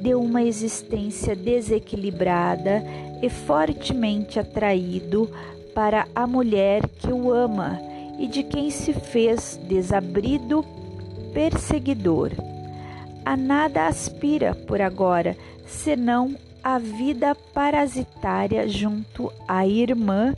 de 0.00 0.14
uma 0.14 0.42
existência 0.42 1.34
desequilibrada 1.34 2.82
e 3.20 3.28
fortemente 3.28 4.38
atraído 4.38 5.28
para 5.74 6.06
a 6.14 6.26
mulher 6.26 6.88
que 6.88 7.12
o 7.12 7.32
ama 7.32 7.80
e 8.18 8.26
de 8.26 8.42
quem 8.42 8.70
se 8.70 8.92
fez 8.92 9.58
desabrido 9.68 10.64
perseguidor. 11.32 12.32
A 13.28 13.36
nada 13.36 13.86
aspira 13.88 14.54
por 14.54 14.80
agora, 14.80 15.36
senão 15.66 16.34
a 16.64 16.78
vida 16.78 17.34
parasitária 17.34 18.66
junto 18.66 19.30
à 19.46 19.66
irmã 19.66 20.34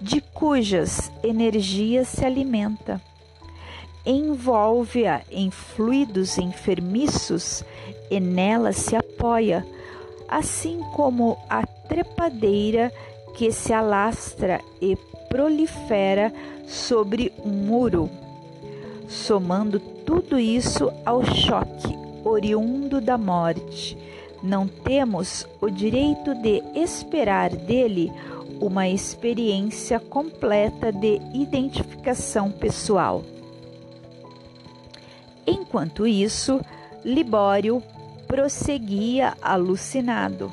de 0.00 0.20
cujas 0.20 1.10
energias 1.24 2.06
se 2.06 2.24
alimenta. 2.24 3.02
Envolve-a 4.06 5.22
em 5.32 5.50
fluidos 5.50 6.38
enfermiços 6.38 7.64
e 8.08 8.20
nela 8.20 8.72
se 8.72 8.94
apoia, 8.94 9.66
assim 10.28 10.78
como 10.94 11.36
a 11.50 11.66
trepadeira 11.66 12.92
que 13.34 13.50
se 13.50 13.72
alastra 13.72 14.60
e 14.80 14.94
prolifera 15.28 16.32
sobre 16.68 17.32
um 17.44 17.50
muro, 17.50 18.08
somando 19.08 19.80
tudo 19.80 20.38
isso 20.38 20.88
ao 21.04 21.24
choque 21.24 22.06
oriundo 22.28 23.00
da 23.00 23.18
morte. 23.18 23.96
Não 24.42 24.68
temos 24.68 25.46
o 25.60 25.68
direito 25.68 26.34
de 26.34 26.62
esperar 26.74 27.50
dele 27.50 28.12
uma 28.60 28.88
experiência 28.88 29.98
completa 29.98 30.92
de 30.92 31.20
identificação 31.32 32.50
pessoal. 32.50 33.22
Enquanto 35.46 36.06
isso, 36.06 36.60
Libório 37.04 37.82
prosseguia 38.26 39.34
alucinado. 39.40 40.52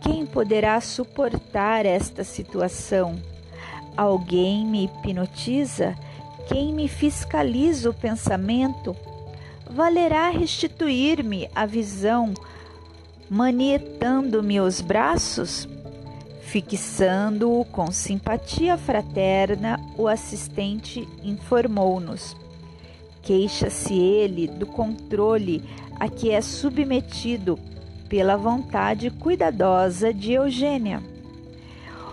Quem 0.00 0.26
poderá 0.26 0.80
suportar 0.80 1.86
esta 1.86 2.24
situação? 2.24 3.16
Alguém 3.96 4.66
me 4.66 4.84
hipnotiza? 4.84 5.94
Quem 6.48 6.72
me 6.72 6.88
fiscaliza 6.88 7.90
o 7.90 7.94
pensamento? 7.94 8.96
Valerá 9.76 10.30
restituir-me 10.30 11.50
a 11.54 11.66
visão, 11.66 12.32
manietando-me 13.28 14.58
os 14.58 14.80
braços? 14.80 15.68
Fixando-o 16.40 17.62
com 17.66 17.92
simpatia 17.92 18.78
fraterna, 18.78 19.78
o 19.98 20.08
assistente 20.08 21.06
informou-nos. 21.22 22.34
Queixa-se 23.20 23.92
ele 23.92 24.48
do 24.48 24.64
controle 24.64 25.62
a 26.00 26.08
que 26.08 26.30
é 26.30 26.40
submetido 26.40 27.58
pela 28.08 28.34
vontade 28.34 29.10
cuidadosa 29.10 30.10
de 30.10 30.32
Eugênia. 30.32 31.02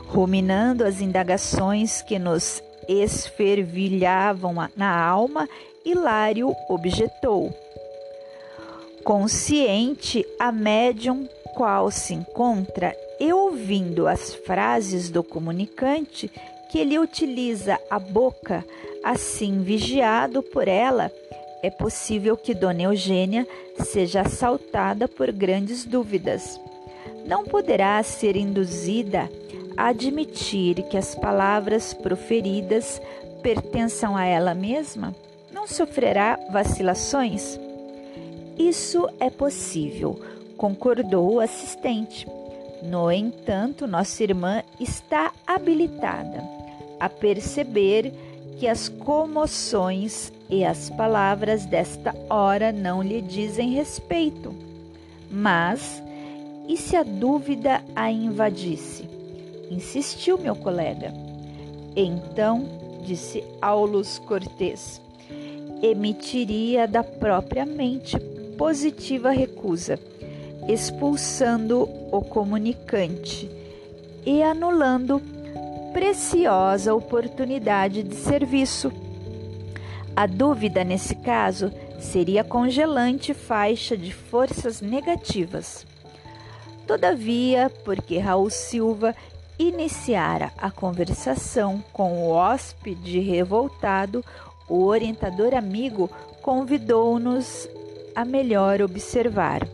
Ruminando 0.09 0.83
as 0.83 0.99
indagações 0.99 2.01
que 2.01 2.19
nos 2.19 2.61
esfervilhavam 2.89 4.53
na 4.75 4.93
alma, 4.93 5.47
Hilário 5.85 6.55
objetou. 6.69 7.51
Consciente, 9.03 10.25
a 10.39 10.51
médium 10.51 11.27
qual 11.53 11.91
se 11.91 12.13
encontra 12.13 12.95
e 13.19 13.31
ouvindo 13.31 14.07
as 14.07 14.33
frases 14.33 15.09
do 15.09 15.23
comunicante 15.23 16.31
que 16.71 16.79
ele 16.79 16.97
utiliza 16.97 17.79
a 17.89 17.99
boca, 17.99 18.65
assim 19.03 19.61
vigiado 19.61 20.41
por 20.41 20.67
ela, 20.67 21.11
é 21.61 21.69
possível 21.69 22.35
que 22.35 22.53
Dona 22.53 22.83
Eugênia 22.83 23.47
seja 23.79 24.21
assaltada 24.21 25.07
por 25.07 25.31
grandes 25.31 25.85
dúvidas. 25.85 26.59
Não 27.25 27.45
poderá 27.45 28.01
ser 28.03 28.35
induzida 28.35 29.29
a 29.77 29.87
admitir 29.87 30.83
que 30.89 30.97
as 30.97 31.15
palavras 31.15 31.93
proferidas 31.93 33.01
pertençam 33.41 34.17
a 34.17 34.25
ela 34.25 34.53
mesma? 34.53 35.15
Não 35.63 35.67
sofrerá 35.69 36.37
vacilações? 36.51 37.57
Isso 38.59 39.07
é 39.17 39.29
possível, 39.29 40.19
concordou 40.57 41.35
o 41.35 41.39
assistente. 41.39 42.27
No 42.83 43.09
entanto, 43.09 43.87
nossa 43.87 44.23
irmã 44.23 44.61
está 44.77 45.31
habilitada 45.47 46.43
a 46.99 47.07
perceber 47.07 48.11
que 48.59 48.67
as 48.67 48.89
comoções 48.89 50.33
e 50.49 50.65
as 50.65 50.89
palavras 50.89 51.65
desta 51.65 52.13
hora 52.29 52.73
não 52.73 53.01
lhe 53.01 53.21
dizem 53.21 53.71
respeito. 53.71 54.53
Mas, 55.31 56.03
e 56.67 56.75
se 56.75 56.97
a 56.97 57.03
dúvida 57.03 57.81
a 57.95 58.11
invadisse? 58.11 59.07
Insistiu 59.71 60.37
meu 60.37 60.57
colega. 60.57 61.13
Então, 61.95 62.65
disse 63.05 63.41
Aulus 63.61 64.19
Cortês, 64.19 65.01
emitiria 65.83 66.87
da 66.87 67.03
própria 67.03 67.65
mente 67.65 68.17
positiva 68.57 69.31
recusa, 69.31 69.99
expulsando 70.69 71.83
o 72.09 72.21
comunicante 72.21 73.51
e 74.25 74.41
anulando 74.41 75.21
preciosa 75.91 76.95
oportunidade 76.95 78.01
de 78.01 78.15
serviço. 78.15 78.93
A 80.15 80.25
dúvida, 80.25 80.85
nesse 80.85 81.15
caso, 81.15 81.69
seria 81.99 82.45
congelante 82.45 83.33
faixa 83.33 83.97
de 83.97 84.13
forças 84.13 84.79
negativas. 84.79 85.85
Todavia, 86.87 87.69
porque 87.83 88.17
Raul 88.17 88.49
Silva 88.49 89.13
iniciara 89.59 90.51
a 90.57 90.71
conversação 90.71 91.83
com 91.91 92.23
o 92.23 92.29
hóspede 92.29 93.19
revoltado, 93.19 94.23
o 94.67 94.85
orientador 94.85 95.53
amigo 95.53 96.09
convidou-nos 96.41 97.67
a 98.15 98.23
melhor 98.23 98.81
observar. 98.81 99.67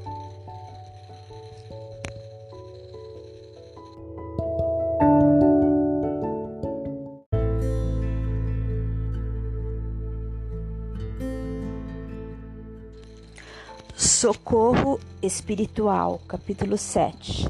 Socorro 14.19 14.99
Espiritual, 15.21 16.19
capítulo 16.27 16.77
7. 16.77 17.47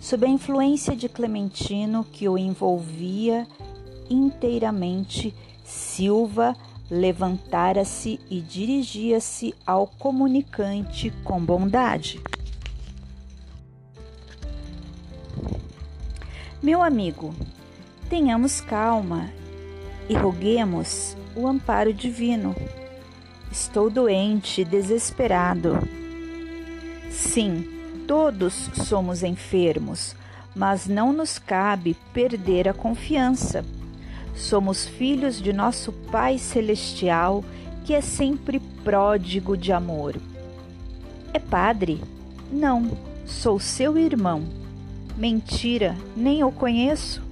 Sob 0.00 0.26
a 0.26 0.28
influência 0.28 0.96
de 0.96 1.08
Clementino, 1.08 2.04
que 2.04 2.28
o 2.28 2.36
envolvia 2.36 3.46
inteiramente, 4.10 5.32
Silva 5.72 6.54
levantara-se 6.90 8.20
e 8.30 8.40
dirigia-se 8.40 9.54
ao 9.66 9.86
comunicante 9.86 11.10
com 11.24 11.42
bondade. 11.42 12.20
Meu 16.62 16.82
amigo, 16.82 17.34
tenhamos 18.10 18.60
calma 18.60 19.30
e 20.08 20.14
roguemos 20.14 21.16
o 21.34 21.48
amparo 21.48 21.92
divino. 21.92 22.54
Estou 23.50 23.88
doente, 23.88 24.64
desesperado. 24.64 25.78
Sim, 27.10 27.66
todos 28.06 28.52
somos 28.74 29.22
enfermos, 29.22 30.14
mas 30.54 30.86
não 30.86 31.12
nos 31.12 31.38
cabe 31.38 31.96
perder 32.12 32.68
a 32.68 32.74
confiança. 32.74 33.64
Somos 34.34 34.86
filhos 34.86 35.40
de 35.40 35.52
nosso 35.52 35.92
Pai 35.92 36.38
Celestial, 36.38 37.44
que 37.84 37.94
é 37.94 38.00
sempre 38.00 38.60
pródigo 38.84 39.56
de 39.56 39.72
amor. 39.72 40.16
É 41.32 41.38
padre? 41.38 42.00
Não, 42.50 42.90
sou 43.26 43.58
seu 43.58 43.98
irmão. 43.98 44.42
Mentira, 45.16 45.96
nem 46.16 46.42
o 46.42 46.50
conheço. 46.50 47.22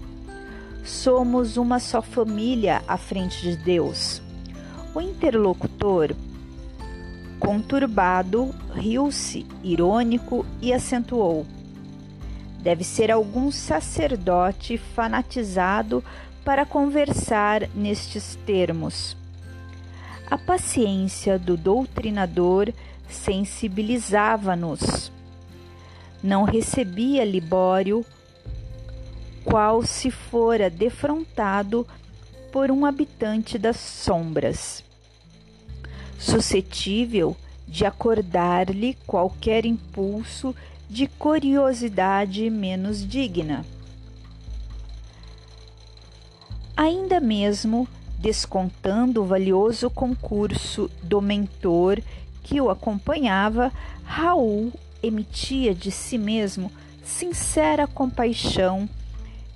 Somos 0.84 1.56
uma 1.56 1.78
só 1.78 2.02
família 2.02 2.82
à 2.86 2.96
frente 2.96 3.42
de 3.42 3.56
Deus. 3.56 4.22
O 4.94 5.00
interlocutor, 5.00 6.14
conturbado, 7.38 8.54
riu-se, 8.74 9.46
irônico, 9.62 10.44
e 10.60 10.72
acentuou: 10.72 11.46
Deve 12.62 12.84
ser 12.84 13.10
algum 13.10 13.50
sacerdote 13.50 14.76
fanatizado 14.76 16.04
para 16.44 16.64
conversar 16.64 17.68
nestes 17.74 18.38
termos. 18.46 19.16
A 20.30 20.38
paciência 20.38 21.38
do 21.38 21.56
doutrinador 21.56 22.72
sensibilizava-nos. 23.08 25.10
Não 26.22 26.44
recebia 26.44 27.24
Libório, 27.24 28.04
qual 29.44 29.82
se 29.82 30.10
fora 30.10 30.70
defrontado 30.70 31.86
por 32.52 32.70
um 32.70 32.84
habitante 32.84 33.58
das 33.58 33.76
sombras. 33.76 34.84
Suscetível 36.18 37.36
de 37.66 37.86
acordar-lhe 37.86 38.94
qualquer 39.06 39.64
impulso 39.64 40.54
de 40.88 41.06
curiosidade 41.06 42.50
menos 42.50 43.06
digna. 43.06 43.64
Ainda 46.80 47.20
mesmo 47.20 47.86
descontando 48.18 49.20
o 49.20 49.26
valioso 49.26 49.90
concurso 49.90 50.90
do 51.02 51.20
mentor 51.20 52.00
que 52.42 52.58
o 52.58 52.70
acompanhava, 52.70 53.70
Raul 54.02 54.72
emitia 55.02 55.74
de 55.74 55.90
si 55.90 56.16
mesmo 56.16 56.72
sincera 57.04 57.86
compaixão, 57.86 58.88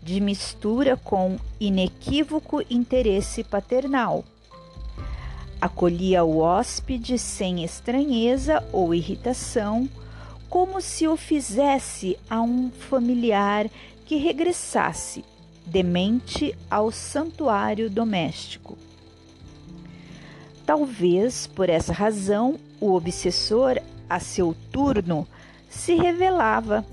de 0.02 0.20
mistura 0.20 0.98
com 0.98 1.38
inequívoco 1.58 2.60
interesse 2.68 3.42
paternal. 3.42 4.22
Acolhia 5.58 6.24
o 6.24 6.40
hóspede 6.40 7.18
sem 7.18 7.64
estranheza 7.64 8.62
ou 8.70 8.94
irritação, 8.94 9.88
como 10.50 10.78
se 10.78 11.08
o 11.08 11.16
fizesse 11.16 12.18
a 12.28 12.42
um 12.42 12.70
familiar 12.70 13.66
que 14.04 14.16
regressasse 14.16 15.24
demente 15.64 16.56
ao 16.70 16.90
santuário 16.90 17.88
doméstico. 17.88 18.76
Talvez 20.66 21.46
por 21.46 21.68
essa 21.68 21.92
razão 21.92 22.58
o 22.80 22.94
obsessor, 22.94 23.80
a 24.08 24.18
seu 24.20 24.54
turno, 24.72 25.26
se 25.68 25.94
revelava 25.94 26.84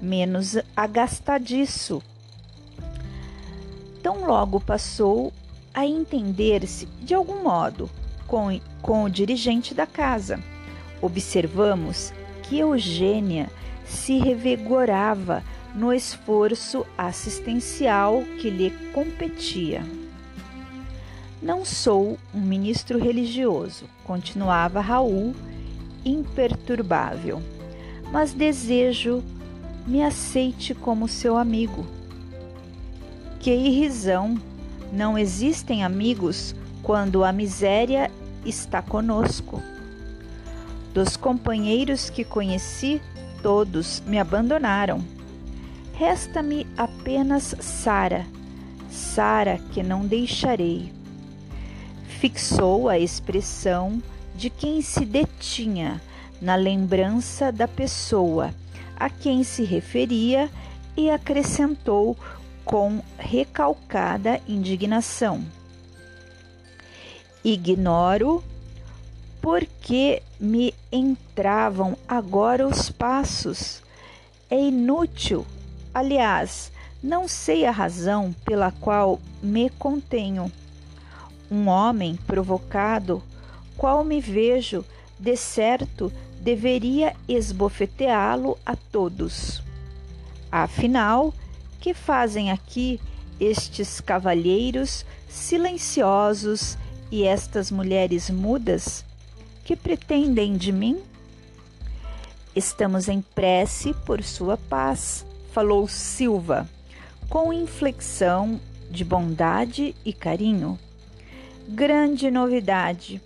menos 0.00 0.56
agastadiço. 0.76 2.02
Tão 4.02 4.26
logo 4.26 4.60
passou 4.60 5.32
a 5.74 5.86
entender-se 5.86 6.86
de 7.02 7.14
algum 7.14 7.42
modo 7.42 7.90
com, 8.26 8.60
com 8.82 9.04
o 9.04 9.10
dirigente 9.10 9.74
da 9.74 9.86
casa. 9.86 10.40
Observamos 11.00 12.12
que 12.42 12.58
Eugênia 12.58 13.50
se 13.84 14.18
revigorava 14.18 15.42
no 15.74 15.92
esforço 15.92 16.86
assistencial 16.96 18.22
que 18.40 18.50
lhe 18.50 18.70
competia. 18.92 19.82
Não 21.40 21.64
sou 21.64 22.18
um 22.34 22.40
ministro 22.40 22.98
religioso, 22.98 23.84
continuava 24.04 24.80
Raul, 24.80 25.34
imperturbável, 26.04 27.42
mas 28.10 28.32
desejo 28.32 29.22
me 29.86 30.02
aceite 30.02 30.74
como 30.74 31.06
seu 31.06 31.36
amigo. 31.36 31.86
Que 33.40 33.52
irrisão! 33.52 34.36
Não 34.92 35.18
existem 35.18 35.84
amigos 35.84 36.54
quando 36.82 37.22
a 37.22 37.30
miséria 37.30 38.10
está 38.44 38.80
conosco. 38.80 39.62
Dos 40.94 41.16
companheiros 41.16 42.08
que 42.08 42.24
conheci, 42.24 43.00
todos 43.42 44.02
me 44.06 44.18
abandonaram. 44.18 45.17
Resta-me 45.98 46.64
apenas 46.76 47.56
Sara, 47.58 48.24
Sara 48.88 49.58
que 49.72 49.82
não 49.82 50.06
deixarei 50.06 50.92
fixou 52.20 52.88
a 52.88 52.98
expressão 52.98 54.02
de 54.34 54.48
quem 54.48 54.80
se 54.80 55.04
detinha 55.04 56.00
na 56.40 56.54
lembrança 56.54 57.50
da 57.50 57.66
pessoa 57.66 58.54
a 58.96 59.10
quem 59.10 59.42
se 59.42 59.64
referia 59.64 60.48
e 60.96 61.10
acrescentou 61.10 62.16
com 62.64 63.00
recalcada 63.18 64.40
indignação: 64.48 65.44
Ignoro 67.44 68.42
por 69.42 69.64
que 69.80 70.22
me 70.38 70.72
entravam 70.92 71.96
agora 72.06 72.66
os 72.66 72.88
passos. 72.88 73.82
É 74.50 74.60
inútil. 74.60 75.44
Aliás, 75.98 76.70
não 77.02 77.26
sei 77.26 77.66
a 77.66 77.72
razão 77.72 78.32
pela 78.44 78.70
qual 78.70 79.18
me 79.42 79.68
contenho 79.68 80.48
um 81.50 81.66
homem 81.66 82.16
provocado, 82.24 83.20
qual 83.76 84.04
me 84.04 84.20
vejo, 84.20 84.84
de 85.18 85.36
certo 85.36 86.12
deveria 86.40 87.16
esbofeteá-lo 87.28 88.56
a 88.64 88.76
todos. 88.76 89.60
Afinal, 90.52 91.34
que 91.80 91.92
fazem 91.92 92.52
aqui 92.52 93.00
estes 93.40 94.00
cavalheiros 94.00 95.04
silenciosos 95.28 96.78
e 97.10 97.24
estas 97.24 97.72
mulheres 97.72 98.30
mudas? 98.30 99.04
Que 99.64 99.74
pretendem 99.74 100.56
de 100.56 100.70
mim? 100.70 101.02
Estamos 102.54 103.08
em 103.08 103.20
prece 103.20 103.92
por 104.06 104.22
sua 104.22 104.56
paz, 104.56 105.26
falou 105.58 105.88
Silva, 105.88 106.68
com 107.28 107.52
inflexão 107.52 108.60
de 108.88 109.04
bondade 109.04 109.92
e 110.04 110.12
carinho 110.12 110.78
grande 111.68 112.30
novidade. 112.30 113.20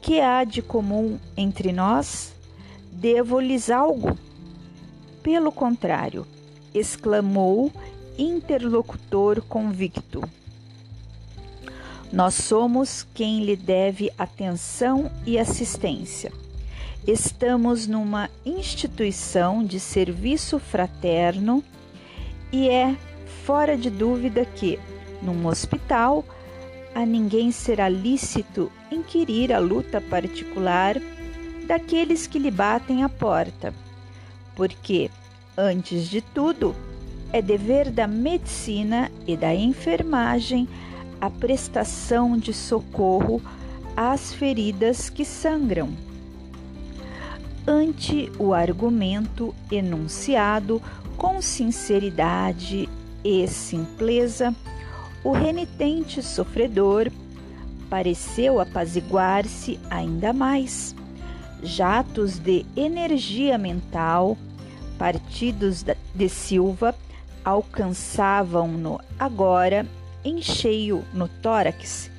Que 0.00 0.22
há 0.22 0.42
de 0.42 0.62
comum 0.62 1.18
entre 1.36 1.70
nós? 1.70 2.34
Devo-lhes 2.90 3.68
algo? 3.68 4.18
Pelo 5.22 5.52
contrário, 5.52 6.26
exclamou 6.72 7.70
interlocutor 8.16 9.42
convicto. 9.42 10.26
Nós 12.10 12.32
somos 12.32 13.06
quem 13.12 13.44
lhe 13.44 13.54
deve 13.54 14.10
atenção 14.16 15.10
e 15.26 15.38
assistência. 15.38 16.32
Estamos 17.06 17.86
numa 17.86 18.30
instituição 18.46 19.62
de 19.62 19.78
serviço 19.78 20.58
fraterno 20.58 21.62
e 22.50 22.70
é 22.70 22.96
fora 23.44 23.76
de 23.76 23.90
dúvida 23.90 24.46
que, 24.46 24.80
num 25.20 25.46
hospital, 25.46 26.24
a 26.94 27.04
ninguém 27.04 27.52
será 27.52 27.90
lícito 27.90 28.72
inquirir 28.90 29.52
a 29.52 29.58
luta 29.58 30.00
particular 30.00 30.96
daqueles 31.66 32.26
que 32.26 32.38
lhe 32.38 32.50
batem 32.50 33.04
a 33.04 33.08
porta, 33.10 33.74
porque, 34.56 35.10
antes 35.58 36.08
de 36.08 36.22
tudo, 36.22 36.74
é 37.34 37.42
dever 37.42 37.90
da 37.90 38.06
medicina 38.06 39.12
e 39.26 39.36
da 39.36 39.54
enfermagem 39.54 40.66
a 41.20 41.28
prestação 41.28 42.38
de 42.38 42.54
socorro 42.54 43.42
às 43.94 44.32
feridas 44.32 45.10
que 45.10 45.24
sangram. 45.24 46.13
Ante 47.66 48.30
o 48.38 48.52
argumento 48.52 49.54
enunciado 49.72 50.82
com 51.16 51.40
sinceridade 51.40 52.88
e 53.24 53.48
simpleza, 53.48 54.54
o 55.24 55.32
renitente 55.32 56.22
sofredor 56.22 57.10
pareceu 57.88 58.60
apaziguar-se 58.60 59.80
ainda 59.88 60.32
mais. 60.32 60.94
Jatos 61.62 62.38
de 62.38 62.66
energia 62.76 63.56
mental, 63.56 64.36
partidos 64.98 65.82
de 66.14 66.28
Silva, 66.28 66.94
alcançavam-no 67.42 69.00
agora 69.18 69.86
em 70.22 70.42
cheio 70.42 71.02
no 71.14 71.28
tórax, 71.28 72.10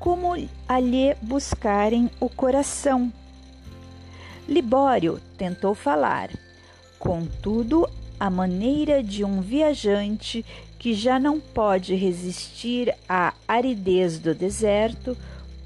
como 0.00 0.34
a 0.68 0.80
lhe 0.80 1.14
buscarem 1.22 2.10
o 2.18 2.28
coração. 2.28 3.12
Libório 4.48 5.20
tentou 5.36 5.74
falar, 5.74 6.30
contudo, 6.98 7.86
a 8.18 8.30
maneira 8.30 9.02
de 9.02 9.22
um 9.22 9.42
viajante 9.42 10.44
que 10.78 10.94
já 10.94 11.18
não 11.18 11.38
pode 11.38 11.94
resistir 11.94 12.94
à 13.06 13.34
aridez 13.46 14.18
do 14.18 14.34
deserto, 14.34 15.14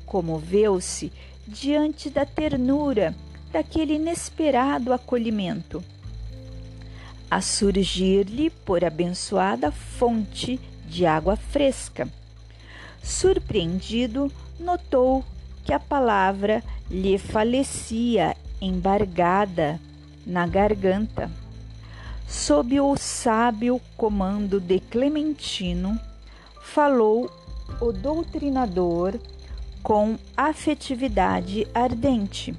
comoveu-se 0.04 1.12
diante 1.46 2.10
da 2.10 2.26
ternura 2.26 3.14
daquele 3.52 3.94
inesperado 3.94 4.92
acolhimento. 4.92 5.82
A 7.30 7.40
surgir-lhe 7.40 8.50
por 8.50 8.84
abençoada 8.84 9.70
fonte 9.70 10.58
de 10.86 11.06
água 11.06 11.36
fresca. 11.36 12.08
Surpreendido, 13.00 14.30
notou 14.58 15.24
que 15.64 15.72
a 15.72 15.78
palavra 15.78 16.62
lhe 16.90 17.16
falecia 17.16 18.36
embargada 18.62 19.78
na 20.24 20.46
garganta 20.46 21.30
sob 22.32 22.80
o 22.80 22.96
sábio 22.96 23.78
comando 23.94 24.58
de 24.58 24.80
Clementino, 24.80 26.00
falou 26.62 27.30
o 27.78 27.92
doutrinador 27.92 29.18
com 29.82 30.16
afetividade 30.34 31.66
ardente. 31.74 32.54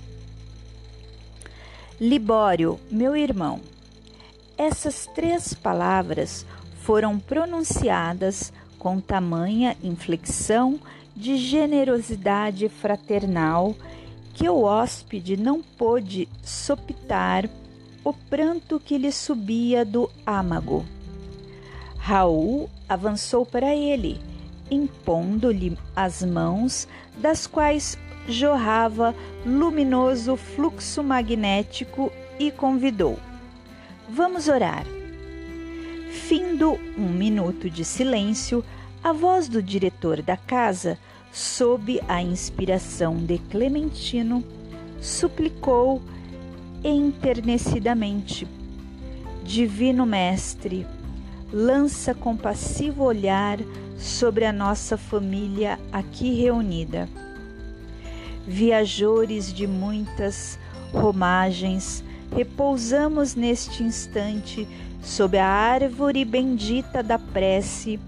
Libório, 2.00 2.80
meu 2.92 3.16
irmão, 3.16 3.62
essas 4.56 5.08
três 5.16 5.56
palavras 5.56 6.46
foram 6.82 7.18
pronunciadas 7.18 8.54
com 8.78 9.00
tamanha 9.00 9.76
inflexão 9.82 10.80
de 11.16 11.38
generosidade 11.38 12.70
fraternal 12.70 13.76
que 14.34 14.50
o 14.50 14.64
hóspede 14.64 15.38
não 15.38 15.62
pôde 15.62 16.28
sopitar 16.42 17.50
o 18.04 18.12
pranto 18.12 18.80
que 18.80 18.98
lhe 18.98 19.12
subia 19.12 19.86
do 19.86 20.10
âmago. 20.26 20.86
Raul 21.98 22.70
avançou 22.90 23.46
para 23.46 23.74
ele, 23.74 24.20
impondo-lhe 24.70 25.78
as 25.96 26.22
mãos, 26.24 26.88
das 27.18 27.48
quais 27.48 27.98
jorrava 28.28 29.16
luminoso 29.46 30.36
fluxo 30.36 31.04
magnético, 31.04 32.12
e 32.40 32.52
convidou: 32.52 33.18
Vamos 34.10 34.48
orar. 34.48 34.86
Findo 36.12 36.80
um 36.98 37.10
minuto 37.10 37.70
de 37.70 37.86
silêncio, 37.86 38.64
a 39.04 39.14
voz 39.14 39.48
do 39.48 39.62
diretor 39.62 40.22
da 40.22 40.36
casa, 40.36 40.98
sob 41.34 42.00
a 42.08 42.22
inspiração 42.22 43.18
de 43.18 43.40
Clementino, 43.50 44.44
suplicou 45.02 46.00
enternecidamente: 46.84 48.48
Divino 49.44 50.06
Mestre, 50.06 50.86
lança 51.52 52.14
compassivo 52.14 53.04
olhar 53.04 53.58
sobre 53.98 54.46
a 54.46 54.54
nossa 54.54 54.96
família 54.96 55.80
aqui 55.92 56.36
reunida. 56.36 57.10
Viajores 58.46 59.52
de 59.52 59.66
muitas 59.66 60.60
romagens, 60.92 62.04
repousamos 62.36 63.34
neste 63.34 63.82
instante 63.82 64.68
sob 65.02 65.38
a 65.38 65.48
árvore 65.48 66.24
bendita 66.24 67.02
da 67.02 67.18
prece 67.18 68.00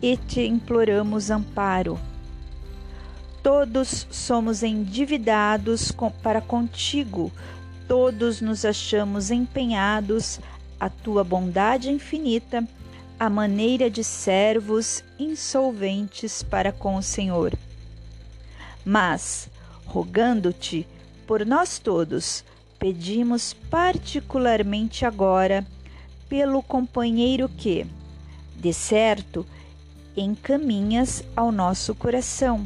e 0.00 0.16
te 0.16 0.46
imploramos 0.46 1.30
amparo. 1.30 2.09
Todos 3.52 4.06
somos 4.12 4.62
endividados 4.62 5.90
com, 5.90 6.08
para 6.08 6.40
contigo, 6.40 7.32
todos 7.88 8.40
nos 8.40 8.64
achamos 8.64 9.32
empenhados 9.32 10.38
à 10.78 10.88
tua 10.88 11.24
bondade 11.24 11.90
infinita, 11.90 12.64
à 13.18 13.28
maneira 13.28 13.90
de 13.90 14.04
servos 14.04 15.02
insolventes 15.18 16.44
para 16.44 16.70
com 16.70 16.94
o 16.94 17.02
Senhor. 17.02 17.52
Mas, 18.84 19.50
rogando-te 19.84 20.86
por 21.26 21.44
nós 21.44 21.80
todos, 21.80 22.44
pedimos 22.78 23.52
particularmente 23.52 25.04
agora 25.04 25.66
pelo 26.28 26.62
companheiro 26.62 27.48
que, 27.48 27.84
de 28.54 28.72
certo, 28.72 29.44
encaminhas 30.16 31.24
ao 31.34 31.50
nosso 31.50 31.96
coração. 31.96 32.64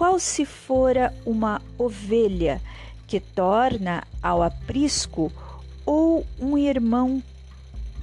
Qual 0.00 0.18
se 0.18 0.46
fora 0.46 1.14
uma 1.26 1.60
ovelha 1.76 2.58
que 3.06 3.20
torna 3.20 4.02
ao 4.22 4.42
aprisco 4.42 5.30
ou 5.84 6.26
um 6.40 6.56
irmão 6.56 7.22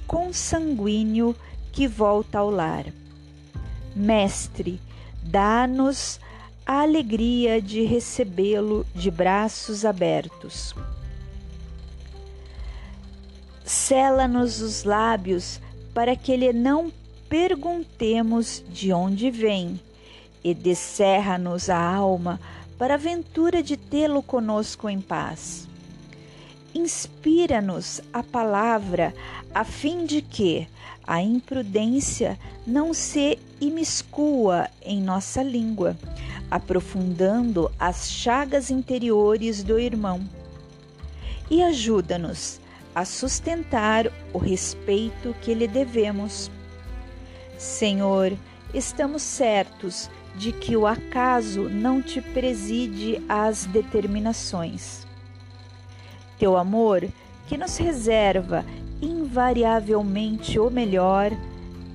consanguíneo 0.06 1.34
que 1.72 1.88
volta 1.88 2.38
ao 2.38 2.50
lar. 2.50 2.84
Mestre, 3.96 4.80
dá-nos 5.24 6.20
a 6.64 6.82
alegria 6.82 7.60
de 7.60 7.82
recebê-lo 7.82 8.86
de 8.94 9.10
braços 9.10 9.84
abertos. 9.84 10.76
Sela-nos 13.64 14.60
os 14.60 14.84
lábios 14.84 15.60
para 15.92 16.14
que 16.14 16.36
lhe 16.36 16.52
não 16.52 16.92
perguntemos 17.28 18.62
de 18.68 18.92
onde 18.92 19.32
vem, 19.32 19.80
e 20.42 20.54
descerra-nos 20.54 21.68
a 21.68 21.80
alma 21.80 22.40
para 22.78 22.94
a 22.94 22.98
ventura 22.98 23.62
de 23.62 23.76
tê-lo 23.76 24.22
conosco 24.22 24.88
em 24.88 25.00
paz. 25.00 25.68
Inspira-nos 26.74 28.00
a 28.12 28.22
palavra, 28.22 29.14
a 29.54 29.64
fim 29.64 30.06
de 30.06 30.22
que 30.22 30.68
a 31.06 31.22
imprudência 31.22 32.38
não 32.66 32.92
se 32.92 33.38
imiscua 33.60 34.68
em 34.82 35.00
nossa 35.02 35.42
língua, 35.42 35.96
aprofundando 36.50 37.70
as 37.78 38.10
chagas 38.10 38.70
interiores 38.70 39.62
do 39.62 39.78
irmão. 39.78 40.20
E 41.50 41.62
ajuda-nos 41.62 42.60
a 42.94 43.04
sustentar 43.04 44.12
o 44.32 44.38
respeito 44.38 45.34
que 45.40 45.54
lhe 45.54 45.66
devemos. 45.66 46.50
Senhor, 47.56 48.36
estamos 48.74 49.22
certos 49.22 50.10
de 50.38 50.52
que 50.52 50.76
o 50.76 50.86
acaso 50.86 51.68
não 51.68 52.00
te 52.00 52.22
preside 52.22 53.20
às 53.28 53.66
determinações. 53.66 55.04
Teu 56.38 56.56
amor, 56.56 57.08
que 57.48 57.58
nos 57.58 57.76
reserva 57.76 58.64
invariavelmente 59.02 60.58
o 60.58 60.70
melhor, 60.70 61.32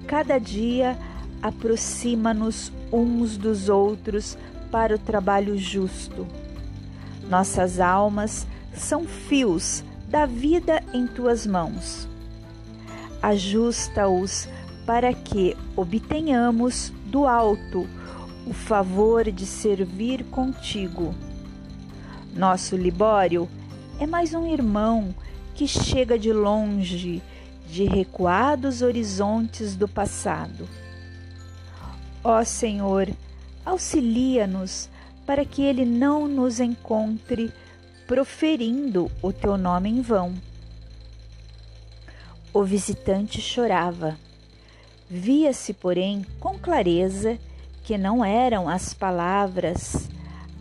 cada 0.06 0.38
dia 0.38 0.98
aproxima-nos 1.42 2.72
uns 2.92 3.38
dos 3.38 3.70
outros 3.70 4.38
para 4.70 4.96
o 4.96 5.00
trabalho 5.00 5.58
justo. 5.58 6.28
Nossas 7.30 7.80
almas 7.80 8.46
são 8.76 9.06
fios 9.06 9.84
da 10.10 10.26
vida 10.26 10.84
em 10.94 11.08
tuas 11.08 11.48
mãos. 11.48 12.10
Ajusta-os 13.22 14.50
para 14.86 15.14
que 15.14 15.56
obtenhamos 15.78 16.92
do 17.06 17.26
alto 17.26 17.88
o 18.46 18.54
favor 18.54 19.32
de 19.32 19.46
servir 19.46 20.26
contigo. 20.26 21.16
Nosso 22.36 22.76
Libório 22.76 23.48
é 24.00 24.06
mais 24.06 24.34
um 24.34 24.46
irmão 24.46 25.16
que 25.56 25.68
chega 25.68 26.18
de 26.20 26.34
longe, 26.34 27.22
de 27.70 27.86
recuados 27.86 28.82
horizontes 28.82 29.76
do 29.76 29.88
passado. 29.88 30.68
Ó 32.24 32.44
Senhor, 32.44 33.08
auxilia-nos 33.66 34.90
para 35.26 35.46
que 35.46 35.62
ele 35.62 35.86
não 35.86 36.28
nos 36.28 36.60
encontre 36.60 37.52
proferindo 38.06 39.10
o 39.22 39.32
teu 39.32 39.58
nome 39.58 39.90
em 39.90 40.02
vão. 40.02 40.34
O 42.54 42.64
visitante 42.64 43.40
chorava. 43.40 44.18
Via-se, 45.10 45.74
porém, 45.74 46.26
com 46.40 46.58
clareza 46.58 47.40
que 47.84 47.98
não 47.98 48.24
eram 48.24 48.70
as 48.70 48.94
palavras 48.94 50.10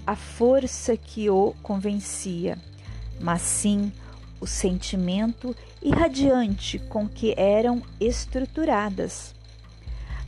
a 0.07 0.17
força 0.17 0.97
que 0.97 1.31
o 1.31 1.55
convencia, 1.63 2.59
mas 3.21 3.43
sim 3.43 3.93
o 4.41 4.47
sentimento 4.47 5.55
irradiante 5.81 6.81
com 6.81 7.09
que 7.09 7.35
eram 7.37 7.81
estruturadas. 8.01 9.33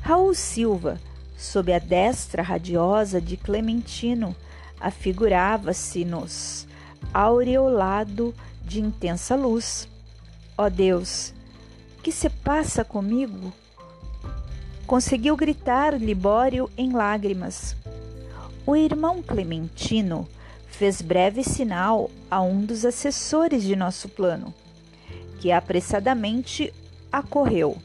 Raul 0.01 0.35
Silva, 0.35 1.01
sob 1.37 1.73
a 1.73 1.81
destra 1.81 2.43
radiosa 2.43 3.21
de 3.21 3.37
Clementino, 3.37 4.37
afigurava-se-nos 4.81 6.69
aureolado 7.13 8.35
de 8.65 8.81
intensa 8.81 9.35
luz. 9.35 9.89
Ó 10.57 10.67
oh 10.67 10.71
Deus, 10.71 11.35
que 12.03 12.13
se 12.13 12.31
passa 12.31 12.85
comigo? 12.85 13.53
Conseguiu 14.87 15.35
gritar 15.35 15.99
Libório 15.99 16.71
em 16.77 16.93
lágrimas. 16.93 17.75
O 18.67 18.77
irmão 18.77 19.23
Clementino 19.23 20.29
fez 20.69 21.01
breve 21.01 21.43
sinal 21.43 22.11
a 22.31 22.43
um 22.43 22.65
dos 22.65 22.85
assessores 22.85 23.63
de 23.63 23.75
nosso 23.75 24.11
plano, 24.11 24.53
que 25.41 25.51
apressadamente 25.51 26.73
acorreu, 27.11 27.79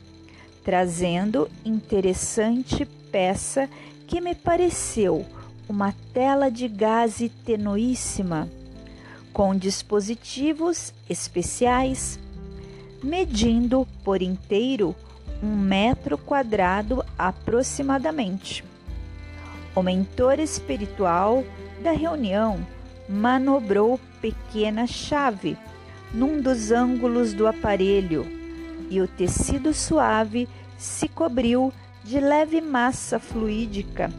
trazendo 0.63 1.49
interessante 1.63 2.85
peça 3.09 3.69
que 4.06 4.19
me 4.19 4.35
pareceu 4.35 5.25
uma 5.69 5.93
tela 6.13 6.50
de 6.50 6.67
gaze 6.67 7.29
tenuíssima 7.29 8.50
com 9.31 9.56
dispositivos 9.56 10.93
especiais, 11.10 12.19
medindo 13.02 13.87
por 14.04 14.21
inteiro 14.21 14.93
um 15.42 15.56
metro 15.56 16.17
quadrado 16.17 17.04
aproximadamente. 17.17 18.63
O 19.75 19.81
mentor 19.81 20.40
espiritual 20.40 21.44
da 21.81 21.92
reunião 21.92 22.60
manobrou 23.08 24.00
pequena 24.21 24.85
chave 24.85 25.58
num 26.13 26.42
dos 26.42 26.71
ângulos 26.71 27.33
do 27.33 27.48
aparelho 27.48 28.25
e 28.90 29.00
o 29.00 29.08
tecido 29.08 29.73
suave 29.73 30.48
se 30.77 31.08
cobriu 31.08 31.71
de 32.04 32.19
leve 32.19 32.62
massa 32.62 33.19
fluídica, 33.19 34.12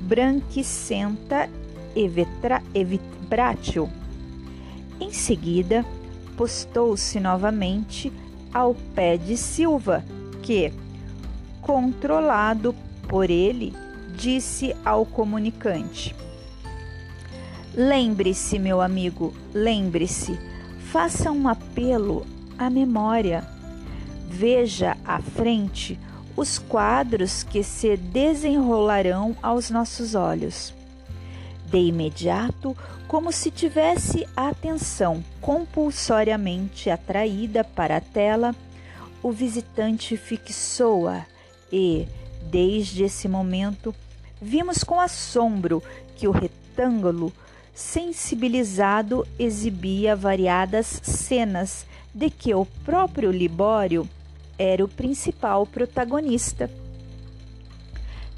branquicenta 0.00 1.48
e, 1.94 2.10
e 2.74 2.84
vibrátil. 2.84 3.88
Em 5.00 5.12
seguida, 5.12 5.84
postou-se 6.36 7.20
novamente 7.20 8.12
ao 8.52 8.74
pé 8.94 9.16
de 9.16 9.36
Silva, 9.36 10.04
que, 10.48 10.72
controlado 11.60 12.74
por 13.06 13.28
ele, 13.28 13.74
disse 14.16 14.74
ao 14.82 15.04
comunicante: 15.04 16.16
Lembre-se, 17.74 18.58
meu 18.58 18.80
amigo, 18.80 19.34
lembre-se, 19.52 20.40
faça 20.90 21.30
um 21.30 21.46
apelo 21.46 22.26
à 22.58 22.70
memória. 22.70 23.46
Veja 24.26 24.96
à 25.04 25.20
frente 25.20 26.00
os 26.34 26.58
quadros 26.58 27.42
que 27.42 27.62
se 27.62 27.98
desenrolarão 27.98 29.36
aos 29.42 29.68
nossos 29.68 30.14
olhos. 30.14 30.72
De 31.66 31.76
imediato, 31.78 32.74
como 33.06 33.30
se 33.32 33.50
tivesse 33.50 34.26
a 34.34 34.48
atenção 34.48 35.22
compulsoriamente 35.42 36.88
atraída 36.88 37.62
para 37.62 37.98
a 37.98 38.00
tela, 38.00 38.54
o 39.22 39.32
visitante 39.32 40.16
fixou-a 40.16 41.26
e, 41.72 42.06
desde 42.42 43.04
esse 43.04 43.28
momento, 43.28 43.94
vimos 44.40 44.84
com 44.84 45.00
assombro 45.00 45.82
que 46.16 46.28
o 46.28 46.30
retângulo 46.30 47.32
sensibilizado 47.74 49.26
exibia 49.38 50.16
variadas 50.16 51.00
cenas 51.02 51.86
de 52.12 52.30
que 52.30 52.54
o 52.54 52.66
próprio 52.84 53.30
Libório 53.30 54.08
era 54.58 54.84
o 54.84 54.88
principal 54.88 55.66
protagonista. 55.66 56.70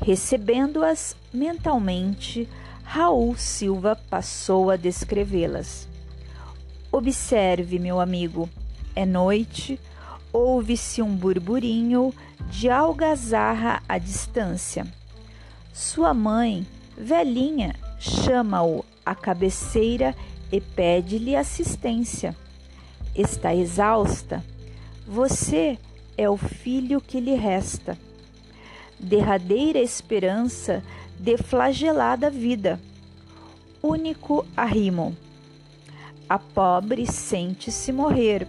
Recebendo-as 0.03 1.17
mentalmente, 1.33 2.49
Raul 2.83 3.37
Silva 3.37 3.97
passou 4.09 4.71
a 4.71 4.77
descrevê-las. 4.77 5.89
Observe, 6.93 7.79
meu 7.79 8.01
amigo, 8.01 8.49
é 8.97 9.07
noite, 9.07 9.79
ouve-se 10.33 11.03
um 11.03 11.15
burburinho 11.15 12.15
de 12.51 12.69
algazarra 12.69 13.83
à 13.89 13.99
distância. 13.99 14.87
Sua 15.73 16.13
mãe, 16.13 16.67
velhinha, 16.97 17.75
chama-o 17.99 18.85
à 19.05 19.15
cabeceira 19.15 20.15
e 20.53 20.61
pede-lhe 20.61 21.37
assistência. 21.37 22.37
Está 23.15 23.55
exausta. 23.55 24.45
Você 25.07 25.79
é 26.17 26.29
o 26.29 26.37
filho 26.37 27.01
que 27.01 27.21
lhe 27.21 27.35
resta. 27.35 27.97
Derradeira 28.99 29.79
esperança 29.79 30.83
de 31.19 31.37
flagelada 31.37 32.31
vida. 32.31 32.81
Único 33.83 34.45
arrimo. 34.57 35.17
A 36.29 36.39
pobre 36.39 37.07
sente-se 37.07 37.93
morrer. 37.93 38.47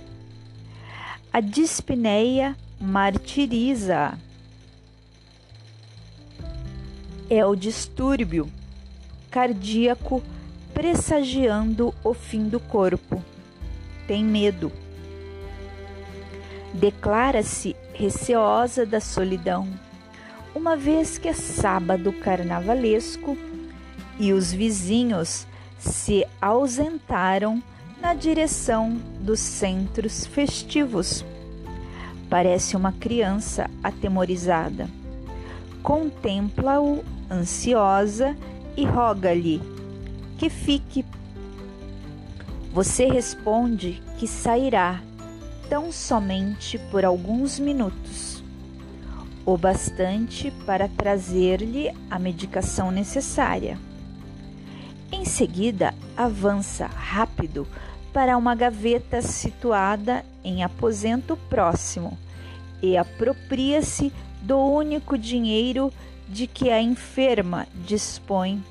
A 1.33 1.39
dispneia 1.39 2.57
martiriza. 2.77 4.17
É 7.29 7.45
o 7.45 7.55
distúrbio 7.55 8.51
cardíaco 9.29 10.21
pressagiando 10.73 11.95
o 12.03 12.13
fim 12.13 12.49
do 12.49 12.59
corpo. 12.59 13.23
Tem 14.05 14.25
medo. 14.25 14.73
Declara-se 16.73 17.77
receosa 17.93 18.85
da 18.85 18.99
solidão 18.99 19.69
uma 20.53 20.75
vez 20.75 21.17
que 21.17 21.29
é 21.29 21.33
sábado 21.33 22.11
carnavalesco 22.11 23.37
e 24.19 24.33
os 24.33 24.51
vizinhos 24.51 25.47
se 25.79 26.27
ausentaram 26.41 27.63
na 28.01 28.13
direção 28.13 28.99
dos 29.21 29.39
centros 29.39 30.25
festivos. 30.25 31.23
Parece 32.29 32.75
uma 32.75 32.91
criança 32.91 33.69
atemorizada. 33.83 34.89
Contempla-o 35.83 37.03
ansiosa 37.29 38.35
e 38.75 38.85
roga-lhe 38.85 39.61
que 40.37 40.49
fique. 40.49 41.05
Você 42.73 43.05
responde 43.05 44.01
que 44.17 44.27
sairá 44.27 45.01
tão 45.69 45.91
somente 45.91 46.77
por 46.89 47.05
alguns 47.05 47.59
minutos 47.59 48.41
o 49.45 49.57
bastante 49.57 50.51
para 50.65 50.87
trazer-lhe 50.87 51.91
a 52.09 52.19
medicação 52.19 52.91
necessária. 52.91 53.77
Em 55.11 55.25
seguida, 55.25 55.93
avança 56.15 56.87
rápido 56.87 57.67
para 58.13 58.37
uma 58.37 58.55
gaveta 58.55 59.21
situada 59.21 60.25
em 60.43 60.63
aposento 60.63 61.37
próximo 61.49 62.17
e 62.81 62.97
apropria-se 62.97 64.11
do 64.41 64.57
único 64.57 65.17
dinheiro 65.17 65.93
de 66.27 66.47
que 66.47 66.69
a 66.69 66.81
enferma 66.81 67.67
dispõe. 67.85 68.63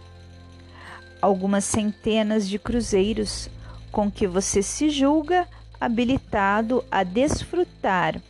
Algumas 1.22 1.64
centenas 1.64 2.49
de 2.49 2.59
cruzeiros 2.59 3.49
com 3.93 4.11
que 4.11 4.26
você 4.26 4.62
se 4.62 4.91
julga 4.91 5.47
habilitado 5.80 6.84
a 6.91 7.03
desfrutar 7.03 8.20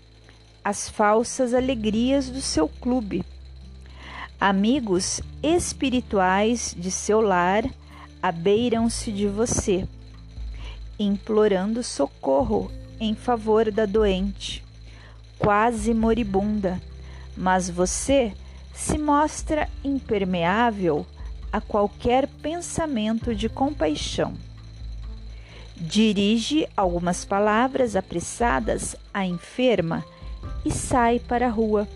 as 0.63 0.89
falsas 0.89 1.55
alegrias 1.55 2.29
do 2.29 2.41
seu 2.41 2.69
clube. 2.69 3.25
Amigos 4.41 5.21
espirituais 5.43 6.75
de 6.79 6.91
seu 6.91 7.21
lar 7.21 7.65
abeiram-se 8.23 9.11
de 9.13 9.27
você, 9.27 9.87
implorando 11.05 11.83
socorro 11.83 12.71
em 13.01 13.15
favor 13.15 13.71
da 13.71 13.87
doente, 13.87 14.63
quase 15.39 15.95
moribunda, 15.95 16.81
mas 17.37 17.71
você 17.71 18.35
se 18.75 18.99
mostra 18.99 19.69
impermeável 19.83 21.07
a 21.51 21.61
qualquer 21.61 22.29
pensamento 22.29 23.35
de 23.35 23.49
compaixão. 23.49 24.35
Dirige 25.75 26.69
algumas 26.77 27.25
palavras 27.25 27.97
apressadas 27.97 28.95
à 29.15 29.25
enferma 29.25 30.05
e 30.65 30.71
sai 30.71 31.19
para 31.19 31.47
a 31.47 31.51
rua. 31.51 31.89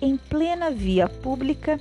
Em 0.00 0.18
plena 0.18 0.70
via 0.70 1.08
pública, 1.08 1.80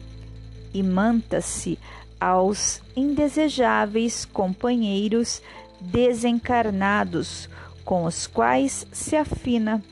e 0.73 0.81
manta-se 0.81 1.79
aos 2.19 2.81
indesejáveis 2.95 4.25
companheiros 4.25 5.41
desencarnados 5.91 7.49
com 7.83 8.05
os 8.05 8.27
quais 8.27 8.87
se 8.91 9.15
afina. 9.15 9.83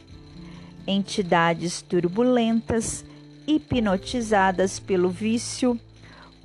Entidades 0.85 1.81
turbulentas, 1.81 3.05
hipnotizadas 3.47 4.79
pelo 4.79 5.09
vício, 5.09 5.79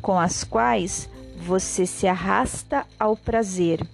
com 0.00 0.18
as 0.18 0.44
quais 0.44 1.08
você 1.36 1.86
se 1.86 2.06
arrasta 2.06 2.86
ao 2.98 3.16
prazer 3.16 3.86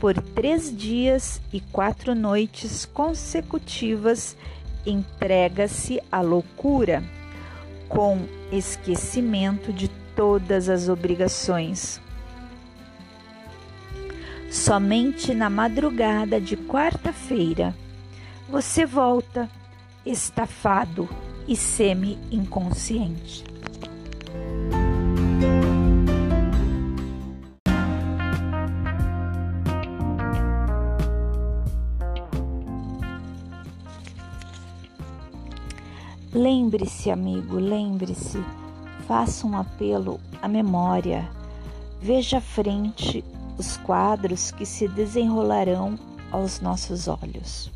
por 0.00 0.20
três 0.20 0.74
dias 0.76 1.40
e 1.52 1.60
quatro 1.60 2.14
noites 2.14 2.84
consecutivas, 2.84 4.36
entrega-se 4.84 6.00
à 6.12 6.20
loucura, 6.20 7.02
com 7.88 8.20
esquecimento 8.52 9.72
de 9.72 9.88
todas 10.14 10.68
as 10.68 10.88
obrigações. 10.88 12.00
Somente 14.56 15.34
na 15.34 15.50
madrugada 15.50 16.40
de 16.40 16.56
quarta-feira 16.56 17.76
você 18.48 18.84
volta 18.86 19.48
estafado 20.04 21.08
e 21.46 21.54
semi-inconsciente. 21.54 23.44
Lembre-se, 36.32 37.10
amigo, 37.10 37.56
lembre-se, 37.56 38.42
faça 39.06 39.46
um 39.46 39.56
apelo 39.56 40.18
à 40.42 40.48
memória. 40.48 41.28
Veja 42.00 42.38
à 42.38 42.40
frente 42.40 43.22
os 43.58 43.76
quadros 43.76 44.50
que 44.50 44.66
se 44.66 44.86
desenrolarão 44.88 45.98
aos 46.30 46.60
nossos 46.60 47.08
olhos. 47.08 47.70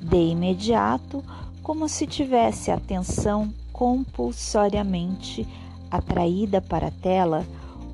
De 0.00 0.16
imediato, 0.16 1.24
como 1.62 1.88
se 1.88 2.06
tivesse 2.06 2.70
a 2.70 2.74
atenção 2.74 3.52
compulsoriamente 3.72 5.46
atraída 5.90 6.60
para 6.60 6.88
a 6.88 6.90
tela, 6.90 7.46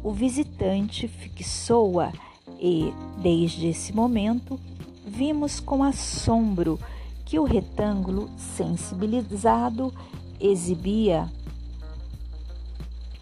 o 0.03 0.13
visitante 0.13 1.07
fixou-a 1.07 2.13
e, 2.59 2.93
desde 3.19 3.69
esse 3.69 3.93
momento, 3.93 4.59
vimos 5.07 5.61
com 5.61 5.83
assombro 5.83 6.79
que 7.25 7.39
o 7.39 7.45
retângulo 7.45 8.29
sensibilizado 8.37 9.93
exibia 10.41 11.31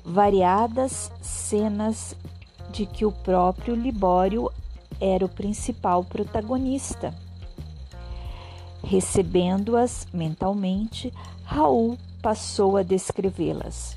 variadas 0.04 1.12
cenas 1.20 2.16
de 2.70 2.86
que 2.86 3.04
o 3.04 3.12
próprio 3.12 3.74
Libório 3.74 4.50
era 5.00 5.24
o 5.24 5.28
principal 5.28 6.04
protagonista. 6.04 7.14
Recebendo-as 8.82 10.06
mentalmente, 10.12 11.12
Raul 11.44 11.98
passou 12.22 12.76
a 12.76 12.82
descrevê-las. 12.82 13.96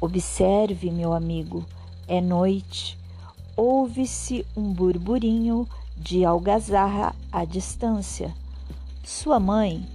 Observe, 0.00 0.90
meu 0.90 1.12
amigo, 1.12 1.64
É 2.08 2.20
noite. 2.20 2.98
Ouve-se 3.56 4.44
um 4.56 4.72
burburinho 4.72 5.68
de 5.96 6.24
algazarra 6.24 7.14
à 7.30 7.44
distância. 7.44 8.34
Sua 9.04 9.38
mãe, 9.38 9.86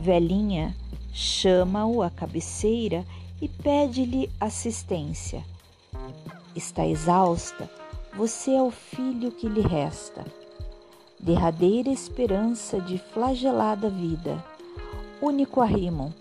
velhinha, 0.00 0.76
chama-o 1.12 2.02
à 2.02 2.10
cabeceira 2.10 3.04
e 3.42 3.48
pede-lhe 3.48 4.30
assistência. 4.40 5.42
Está 6.56 6.86
exausta, 6.86 7.68
você 8.16 8.52
é 8.52 8.62
o 8.62 8.70
filho 8.70 9.30
que 9.30 9.46
lhe 9.46 9.60
resta. 9.60 10.24
Derradeira 11.20 11.90
esperança 11.90 12.80
de 12.80 12.96
flagelada 12.96 13.90
vida, 13.90 14.42
único 15.20 15.60
arrimo. 15.60 16.14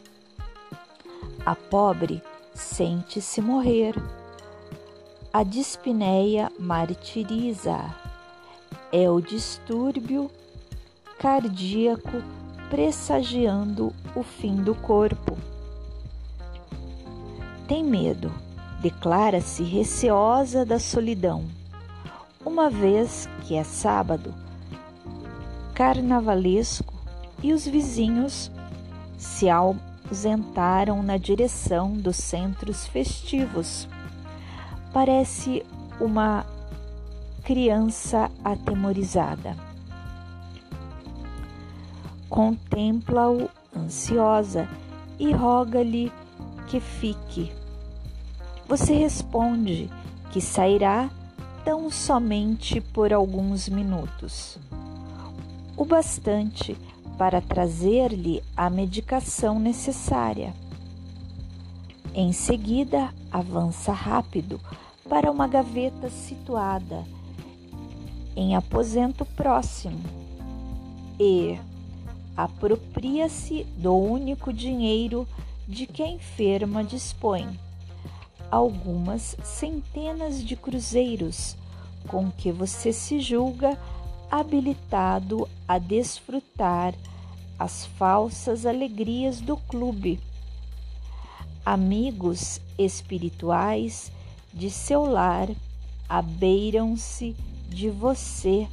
A 1.45 1.55
pobre 1.55 2.21
sente-se 2.53 3.39
morrer. 3.39 3.95
A 5.31 5.41
dispneia 5.41 6.51
martiriza. 6.59 7.95
É 8.91 9.09
o 9.09 9.21
distúrbio 9.21 10.29
cardíaco 11.17 12.21
pressagiando 12.69 13.93
o 14.13 14.21
fim 14.21 14.55
do 14.57 14.75
corpo. 14.75 15.37
Tem 17.67 17.83
medo, 17.83 18.31
declara-se 18.85 19.63
receosa 19.63 20.63
da 20.63 20.77
solidão. 20.77 21.43
Uma 22.45 22.69
vez 22.69 23.27
que 23.41 23.55
é 23.55 23.63
sábado, 23.63 24.31
carnavalesco, 25.73 26.93
e 27.41 27.51
os 27.51 27.65
vizinhos 27.65 28.51
se 29.17 29.49
ausentaram 29.49 31.01
na 31.01 31.17
direção 31.17 31.93
dos 31.93 32.17
centros 32.17 32.85
festivos. 32.85 33.87
Parece 34.93 35.65
uma 35.99 36.45
criança 37.43 38.29
atemorizada 38.43 39.55
contempla-o 42.29 43.49
ansiosa 43.75 44.67
e 45.17 45.31
roga-lhe 45.31 46.11
que 46.67 46.81
fique. 46.81 47.64
Você 48.67 48.95
responde 48.95 49.89
que 50.31 50.41
sairá 50.41 51.09
tão 51.63 51.89
somente 51.91 52.81
por 52.81 53.13
alguns 53.13 53.69
minutos, 53.69 54.57
o 55.77 55.85
bastante 55.85 56.75
para 57.17 57.41
trazer-lhe 57.41 58.43
a 58.55 58.69
medicação 58.69 59.59
necessária. 59.59 60.53
Em 62.13 62.31
seguida, 62.31 63.13
avança 63.31 63.91
rápido 63.91 64.59
para 65.07 65.31
uma 65.31 65.47
gaveta 65.47 66.09
situada 66.09 67.03
em 68.35 68.55
aposento 68.55 69.23
próximo 69.25 69.99
e 71.19 71.57
apropria-se 72.35 73.63
do 73.77 73.95
único 73.95 74.51
dinheiro 74.51 75.27
de 75.67 75.87
que 75.87 76.03
a 76.03 76.07
enferma 76.07 76.83
dispõe, 76.83 77.47
algumas 78.55 79.35
centenas 79.43 80.41
de 80.41 80.55
cruzeiros 80.55 81.57
com 82.07 82.31
que 82.31 82.53
você 82.53 82.93
se 82.93 83.19
julga 83.19 83.77
habilitado 84.31 85.45
a 85.67 85.77
desfrutar 85.77 86.95
as 87.59 87.85
falsas 87.85 88.65
alegrias 88.65 89.41
do 89.41 89.57
clube. 89.57 90.21
Amigos 91.65 92.61
espirituais 92.79 94.09
de 94.53 94.69
seu 94.69 95.03
lar 95.03 95.49
abeiram-se 96.07 97.35
de 97.67 97.89
você, 97.89 98.69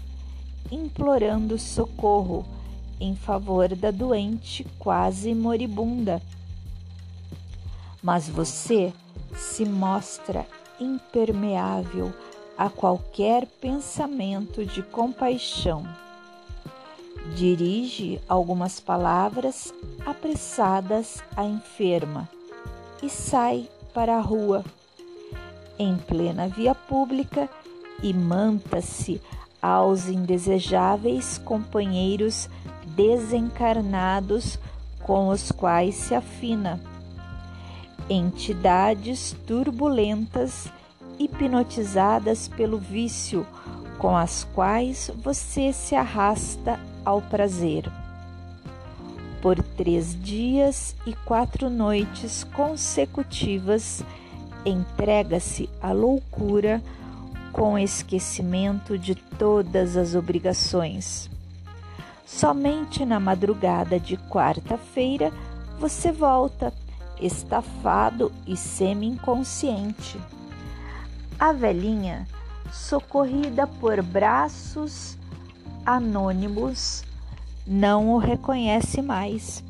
implorando 0.70 1.58
socorro 1.58 2.46
em 3.00 3.16
favor 3.16 3.74
da 3.74 3.90
doente 3.90 4.64
quase 4.78 5.34
moribunda. 5.34 6.22
Mas 8.00 8.28
você 8.28 8.92
se 9.34 9.64
mostra 9.64 10.46
impermeável 10.80 12.12
a 12.56 12.68
qualquer 12.68 13.46
pensamento 13.60 14.64
de 14.64 14.82
compaixão. 14.82 15.86
Dirige 17.34 18.20
algumas 18.28 18.80
palavras 18.80 19.72
apressadas 20.04 21.22
à 21.36 21.44
enferma 21.44 22.28
e 23.02 23.08
sai 23.08 23.68
para 23.94 24.16
a 24.16 24.20
rua. 24.20 24.64
Em 25.78 25.96
plena 25.96 26.48
via 26.48 26.74
pública, 26.74 27.48
e 28.02 28.12
manta-se 28.12 29.20
aos 29.60 30.08
indesejáveis 30.08 31.38
companheiros 31.38 32.48
desencarnados 32.84 34.58
com 35.00 35.28
os 35.28 35.52
quais 35.52 35.94
se 35.94 36.14
afina. 36.14 36.80
Entidades 38.14 39.34
turbulentas, 39.46 40.70
hipnotizadas 41.18 42.46
pelo 42.46 42.76
vício, 42.76 43.46
com 43.96 44.14
as 44.14 44.44
quais 44.54 45.10
você 45.24 45.72
se 45.72 45.94
arrasta 45.94 46.78
ao 47.06 47.22
prazer. 47.22 47.90
Por 49.40 49.62
três 49.62 50.14
dias 50.22 50.94
e 51.06 51.14
quatro 51.24 51.70
noites 51.70 52.44
consecutivas, 52.44 54.04
entrega-se 54.62 55.70
à 55.80 55.92
loucura 55.92 56.82
com 57.50 57.78
esquecimento 57.78 58.98
de 58.98 59.14
todas 59.14 59.96
as 59.96 60.14
obrigações. 60.14 61.30
Somente 62.26 63.06
na 63.06 63.18
madrugada 63.18 63.98
de 63.98 64.18
quarta-feira 64.18 65.32
você 65.78 66.12
volta, 66.12 66.74
estafado 67.20 68.32
e 68.46 68.56
semi-inconsciente. 68.56 70.18
A 71.38 71.52
velhinha, 71.52 72.26
socorrida 72.70 73.66
por 73.66 74.02
braços 74.02 75.16
anônimos, 75.84 77.04
não 77.66 78.10
o 78.10 78.18
reconhece 78.18 79.02
mais. 79.02 79.62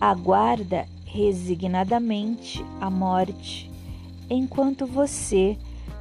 Aguarda 0.00 0.86
resignadamente 1.04 2.64
a 2.80 2.90
morte, 2.90 3.70
enquanto 4.30 4.86
você 4.86 5.56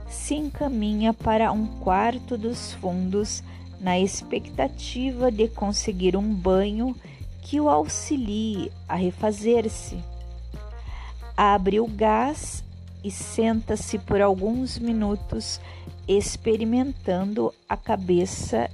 se 0.10 0.36
encaminha 0.36 1.14
para 1.14 1.52
um 1.52 1.66
quarto 1.80 2.38
dos 2.38 2.74
fundos 2.74 3.44
na 3.80 4.00
expectativa 4.00 5.32
de 5.32 5.48
conseguir 5.48 6.16
um 6.16 6.34
banho 6.34 6.96
que 7.48 7.62
o 7.62 7.70
auxilie 7.70 8.70
a 8.90 8.96
refazer-se. 8.96 9.98
Abre 11.36 11.80
o 11.80 11.88
gás 11.88 12.62
e 13.02 13.10
senta-se 13.10 13.98
por 13.98 14.22
alguns 14.22 14.78
minutos 14.78 15.62
experimentando 16.06 17.54
a 17.70 17.78
cabeça 17.78 18.70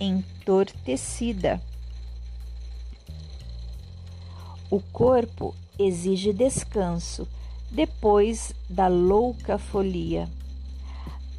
entortecida. 0.00 1.60
O 4.70 4.80
corpo 4.80 5.54
exige 5.78 6.32
descanso 6.32 7.28
depois 7.70 8.54
da 8.66 8.88
louca 8.88 9.58
folia. 9.58 10.26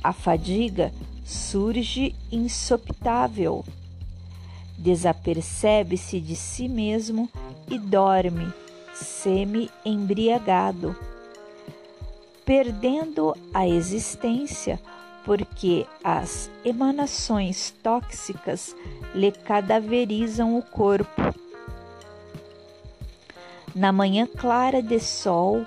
A 0.03 0.13
fadiga 0.13 0.93
surge 1.25 2.13
insopitável. 2.31 3.65
Desapercebe-se 4.81 6.19
de 6.19 6.35
si 6.35 6.67
mesmo 6.67 7.29
e 7.69 7.77
dorme, 7.77 8.51
semi-embriagado, 8.95 10.95
perdendo 12.43 13.37
a 13.53 13.67
existência 13.67 14.79
porque 15.23 15.85
as 16.03 16.49
emanações 16.65 17.69
tóxicas 17.83 18.75
lhe 19.13 19.31
cadaverizam 19.31 20.57
o 20.57 20.63
corpo. 20.63 21.21
Na 23.75 23.91
manhã 23.91 24.25
clara 24.25 24.81
de 24.81 24.99
sol, 24.99 25.63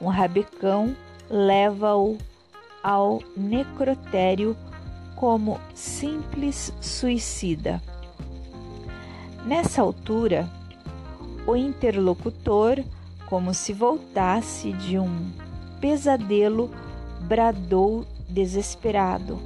um 0.00 0.08
rabecão 0.08 0.96
leva-o 1.30 2.18
ao 2.82 3.22
necrotério 3.36 4.56
como 5.14 5.60
simples 5.72 6.72
suicida. 6.80 7.80
Nessa 9.46 9.80
altura, 9.80 10.50
o 11.46 11.54
interlocutor, 11.54 12.82
como 13.26 13.54
se 13.54 13.72
voltasse 13.72 14.72
de 14.72 14.98
um 14.98 15.30
pesadelo, 15.80 16.68
bradou 17.20 18.04
desesperado: 18.28 19.38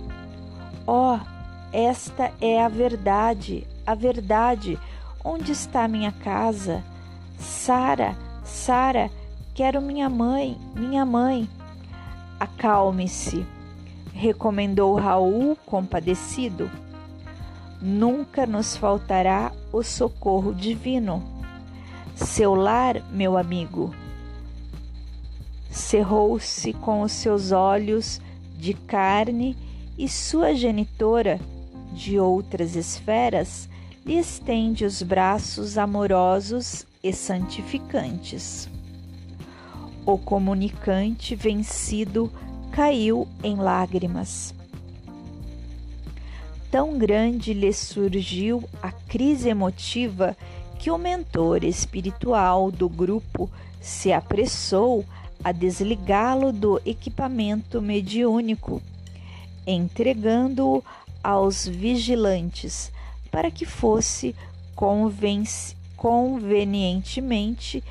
Oh, 0.86 1.18
esta 1.70 2.32
é 2.40 2.64
a 2.64 2.68
verdade, 2.68 3.66
a 3.86 3.94
verdade. 3.94 4.78
Onde 5.22 5.52
está 5.52 5.86
minha 5.86 6.12
casa? 6.12 6.82
Sara, 7.38 8.16
Sara, 8.42 9.10
quero 9.54 9.82
minha 9.82 10.08
mãe, 10.08 10.56
minha 10.74 11.04
mãe. 11.04 11.46
Acalme-se, 12.40 13.44
recomendou 14.14 14.94
Raul 14.94 15.58
compadecido. 15.66 16.70
Nunca 17.80 18.46
nos 18.46 18.76
faltará 18.76 19.52
o 19.72 19.82
socorro 19.82 20.54
divino. 20.54 21.22
Seu 22.14 22.54
lar, 22.54 23.02
meu 23.10 23.38
amigo, 23.38 23.94
cerrou-se 25.70 26.72
com 26.74 27.00
os 27.00 27.12
seus 27.12 27.52
olhos 27.52 28.20
de 28.58 28.74
carne 28.74 29.56
e 29.96 30.08
sua 30.08 30.54
genitora, 30.54 31.40
de 31.92 32.18
outras 32.18 32.76
esferas, 32.76 33.68
lhe 34.04 34.18
estende 34.18 34.84
os 34.84 35.02
braços 35.02 35.78
amorosos 35.78 36.86
e 37.02 37.12
santificantes. 37.12 38.68
O 40.04 40.18
comunicante 40.18 41.34
vencido 41.34 42.30
caiu 42.70 43.26
em 43.42 43.56
lágrimas. 43.56 44.54
Tão 46.70 46.96
grande 46.96 47.52
lhe 47.52 47.72
surgiu 47.72 48.62
a 48.80 48.92
crise 48.92 49.48
emotiva 49.48 50.36
que 50.78 50.90
o 50.90 50.96
mentor 50.96 51.64
espiritual 51.64 52.70
do 52.70 52.88
grupo 52.88 53.50
se 53.80 54.12
apressou 54.12 55.04
a 55.42 55.50
desligá-lo 55.52 56.52
do 56.52 56.80
equipamento 56.86 57.82
mediúnico, 57.82 58.80
entregando-o 59.66 60.84
aos 61.22 61.66
vigilantes 61.66 62.92
para 63.30 63.50
que 63.50 63.66
fosse 63.66 64.36
convenientemente 65.96 67.82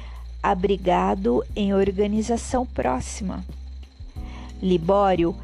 abrigado 0.42 1.44
em 1.56 1.74
organização 1.74 2.66
próxima. 2.66 3.44
Libório, 4.62 5.36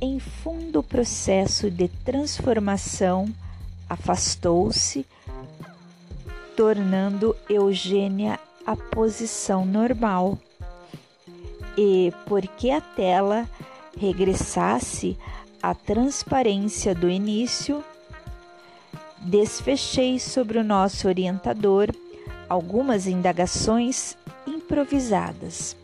em 0.00 0.18
fundo 0.18 0.82
processo 0.82 1.70
de 1.70 1.88
transformação, 1.88 3.28
afastou-se, 3.88 5.06
tornando 6.56 7.36
Eugênia 7.48 8.38
a 8.66 8.76
posição 8.76 9.64
normal. 9.66 10.38
E 11.76 12.12
porque 12.26 12.70
a 12.70 12.80
tela 12.80 13.48
regressasse 13.96 15.18
à 15.62 15.74
transparência 15.74 16.94
do 16.94 17.08
início, 17.08 17.84
desfechei 19.18 20.18
sobre 20.18 20.58
o 20.58 20.64
nosso 20.64 21.06
orientador 21.06 21.88
algumas 22.48 23.06
indagações 23.06 24.16
improvisadas. 24.46 25.76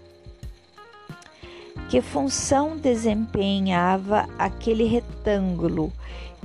Que 1.89 2.01
função 2.01 2.77
desempenhava 2.77 4.29
aquele 4.39 4.85
retângulo 4.85 5.93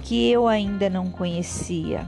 que 0.03 0.29
eu 0.29 0.47
ainda 0.47 0.89
não 0.89 1.09
conhecia? 1.09 2.05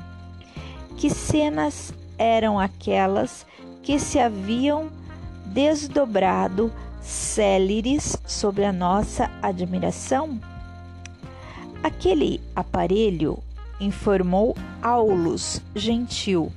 Que 0.98 1.10
cenas 1.10 1.94
eram 2.18 2.60
aquelas 2.60 3.46
que 3.82 4.00
se 4.00 4.20
haviam 4.20 4.90
desdobrado 5.46 6.72
céleres 7.02 8.16
sobre 8.26 8.66
a 8.66 8.72
nossa 8.72 9.30
admiração? 9.42 10.40
Aquele 11.84 12.40
aparelho 12.56 13.40
informou 13.80 14.56
Aulus 14.82 15.62
Gentil. 15.76 16.52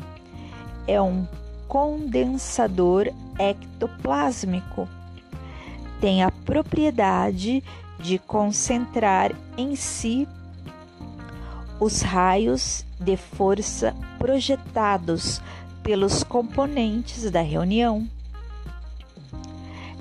É 0.86 1.00
um 1.00 1.26
condensador 1.66 3.08
ectoplásmico. 3.38 4.88
Tem 6.00 6.22
a 6.22 6.30
propriedade 6.30 7.62
de 7.98 8.18
concentrar 8.18 9.32
em 9.56 9.74
si 9.74 10.28
os 11.80 12.02
raios 12.02 12.84
de 12.98 13.16
força 13.16 13.94
projetados 14.18 15.40
pelos 15.82 16.22
componentes 16.22 17.30
da 17.30 17.40
reunião, 17.40 18.06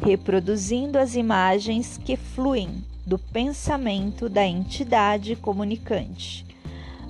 reproduzindo 0.02 0.98
as 0.98 1.16
imagens 1.16 2.00
que 2.04 2.16
fluem 2.16 2.84
do 3.06 3.20
pensamento 3.20 4.28
da 4.28 4.46
entidade 4.46 5.36
comunicante 5.36 6.46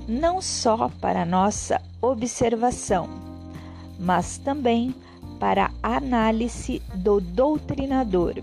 não 0.08 0.42
só 0.42 0.90
para 1.02 1.26
nossa 1.26 1.82
observação, 2.02 3.10
mas 4.00 4.38
também 4.38 4.94
para 5.40 5.72
a 5.82 5.98
análise 5.98 6.82
do 6.94 7.20
doutrinador, 7.20 8.36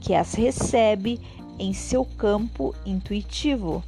que 0.00 0.14
as 0.14 0.34
recebe 0.34 1.20
em 1.58 1.72
seu 1.72 2.04
campo 2.04 2.74
intuitivo, 2.86 3.82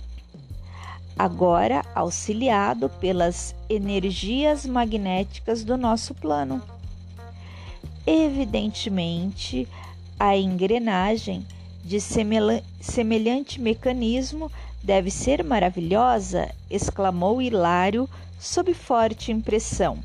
agora 1.19 1.85
auxiliado 1.95 2.89
pelas 2.89 3.55
energias 3.69 4.67
magnéticas 4.67 5.65
do 5.65 5.77
nosso 5.77 6.15
plano. 6.15 6.63
Evidentemente, 8.07 9.69
a 10.19 10.37
engrenagem 10.37 11.47
de 11.85 12.01
semelhante 12.01 13.61
mecanismo 13.61 14.51
Deve 14.83 15.11
ser 15.11 15.45
maravilhosa! 15.45 16.51
exclamou 16.71 17.43
Hilário 17.43 18.09
sob 18.39 18.73
forte 18.73 19.31
impressão. 19.31 19.99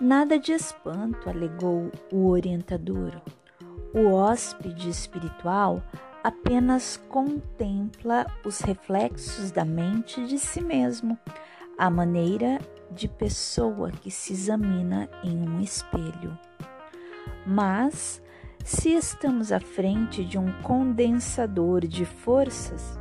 Nada 0.00 0.38
de 0.38 0.52
espanto, 0.52 1.28
alegou 1.28 1.92
o 2.10 2.28
orientador. 2.28 3.20
O 3.92 4.14
hóspede 4.14 4.88
espiritual 4.88 5.82
apenas 6.24 6.96
contempla 6.96 8.26
os 8.42 8.60
reflexos 8.60 9.50
da 9.50 9.62
mente 9.62 10.26
de 10.26 10.38
si 10.38 10.62
mesmo, 10.62 11.18
a 11.76 11.90
maneira 11.90 12.58
de 12.90 13.08
pessoa 13.08 13.90
que 13.90 14.10
se 14.10 14.32
examina 14.32 15.06
em 15.22 15.36
um 15.36 15.60
espelho. 15.60 16.38
Mas, 17.46 18.22
se 18.64 18.94
estamos 18.94 19.52
à 19.52 19.60
frente 19.60 20.24
de 20.24 20.38
um 20.38 20.50
condensador 20.62 21.86
de 21.86 22.06
forças, 22.06 22.98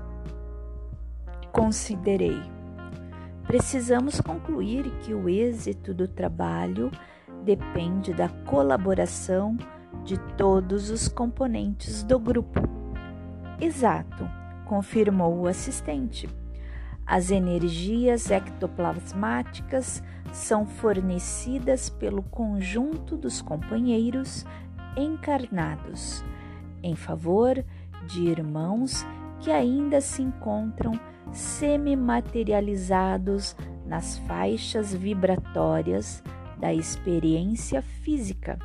considerei, 1.54 2.42
precisamos 3.50 4.22
concluir 4.22 4.92
que 5.02 5.12
o 5.12 5.28
êxito 5.28 5.92
do 5.92 6.08
trabalho 6.08 6.92
depende 7.44 8.14
da 8.14 8.30
colaboração 8.30 9.58
de 10.04 10.20
todos 10.38 10.92
os 10.92 11.08
componentes 11.08 12.04
do 12.04 12.20
grupo 12.20 12.62
Exato, 13.60 14.30
confirmou 14.66 15.36
o 15.40 15.48
assistente. 15.48 16.30
As 17.08 17.32
energias 17.32 18.30
ectoplasmáticas 18.30 20.04
são 20.32 20.68
fornecidas 20.68 21.90
pelo 21.90 22.22
conjunto 22.22 23.18
dos 23.18 23.42
companheiros 23.42 24.46
encarnados 24.96 26.24
em 26.84 26.96
favor 26.96 27.66
de 28.06 28.28
irmãos 28.28 29.04
que 29.40 29.52
ainda 29.52 30.02
se 30.02 30.22
encontram 30.22 30.92
semimaterializados 31.32 33.56
nas 33.86 34.18
faixas 34.20 34.94
vibratórias 34.94 36.22
da 36.60 36.74
experiência 36.74 37.82
física. 37.82 38.60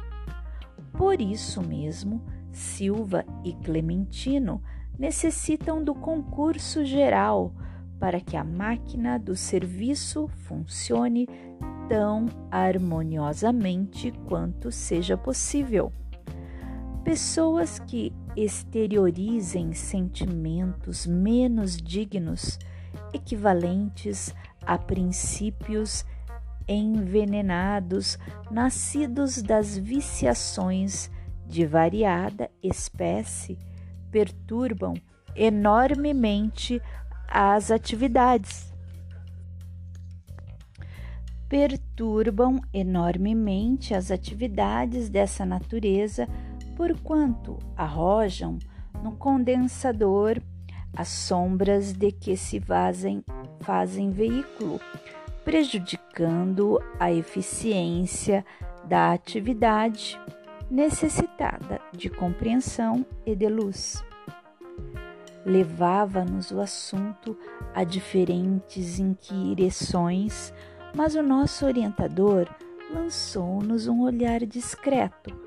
Por 0.93 1.21
isso 1.21 1.63
mesmo, 1.63 2.21
Silva 2.53 3.25
e 3.45 3.53
Clementino 3.53 4.61
necessitam 4.99 5.83
do 5.83 5.95
concurso 5.95 6.85
geral 6.85 7.53
para 7.99 8.21
que 8.21 8.37
a 8.37 8.45
máquina 8.45 9.19
do 9.19 9.35
serviço 9.35 10.29
funcione 10.29 11.27
tão 11.89 12.27
harmoniosamente 12.51 14.13
quanto 14.27 14.71
seja 14.71 15.17
possível. 15.17 15.91
Pessoas 17.03 17.79
que 17.79 18.13
exteriorizem 18.37 19.73
sentimentos 19.73 21.07
menos 21.07 21.77
dignos, 21.77 22.59
equivalentes 23.13 24.35
a 24.63 24.79
princípios 24.79 26.05
envenenados 26.67 28.19
nascidos 28.51 29.43
das 29.43 29.77
viciações 29.77 31.11
de 31.47 31.67
variada 31.67 32.51
espécie, 32.63 33.59
perturbam 34.11 34.95
enormemente 35.37 36.81
as 37.29 37.71
atividades. 37.71 38.73
Perturbam 41.49 42.61
enormemente 42.73 43.95
as 43.95 44.11
atividades 44.11 45.09
dessa 45.09 45.45
natureza, 45.45 46.27
porquanto 46.77 47.59
arrojam 47.77 48.59
no 49.03 49.13
condensador 49.13 50.41
as 50.97 51.09
sombras 51.09 51.93
de 51.93 52.13
que 52.13 52.37
se 52.37 52.59
vazem, 52.59 53.25
fazem 53.61 54.11
veículo, 54.11 54.81
prejudicando 55.45 56.81
a 56.99 57.13
eficiência 57.13 58.45
da 58.85 59.13
atividade 59.13 60.19
necessitada 60.71 61.81
de 61.93 62.09
compreensão 62.09 63.05
e 63.27 63.35
de 63.35 63.49
luz. 63.49 64.05
Levava-nos 65.45 66.51
o 66.51 66.61
assunto 66.61 67.37
a 67.75 67.85
diferentes 67.85 68.99
inquireções, 68.99 70.53
mas 70.95 71.15
o 71.15 71.23
nosso 71.23 71.67
orientador 71.67 72.49
lançou-nos 72.93 73.87
um 73.87 74.03
olhar 74.03 74.41
discreto, 74.47 75.44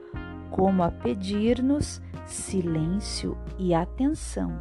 como 0.51 0.83
a 0.83 0.91
pedir-nos 0.91 2.01
silêncio 2.25 3.37
e 3.57 3.73
atenção. 3.73 4.59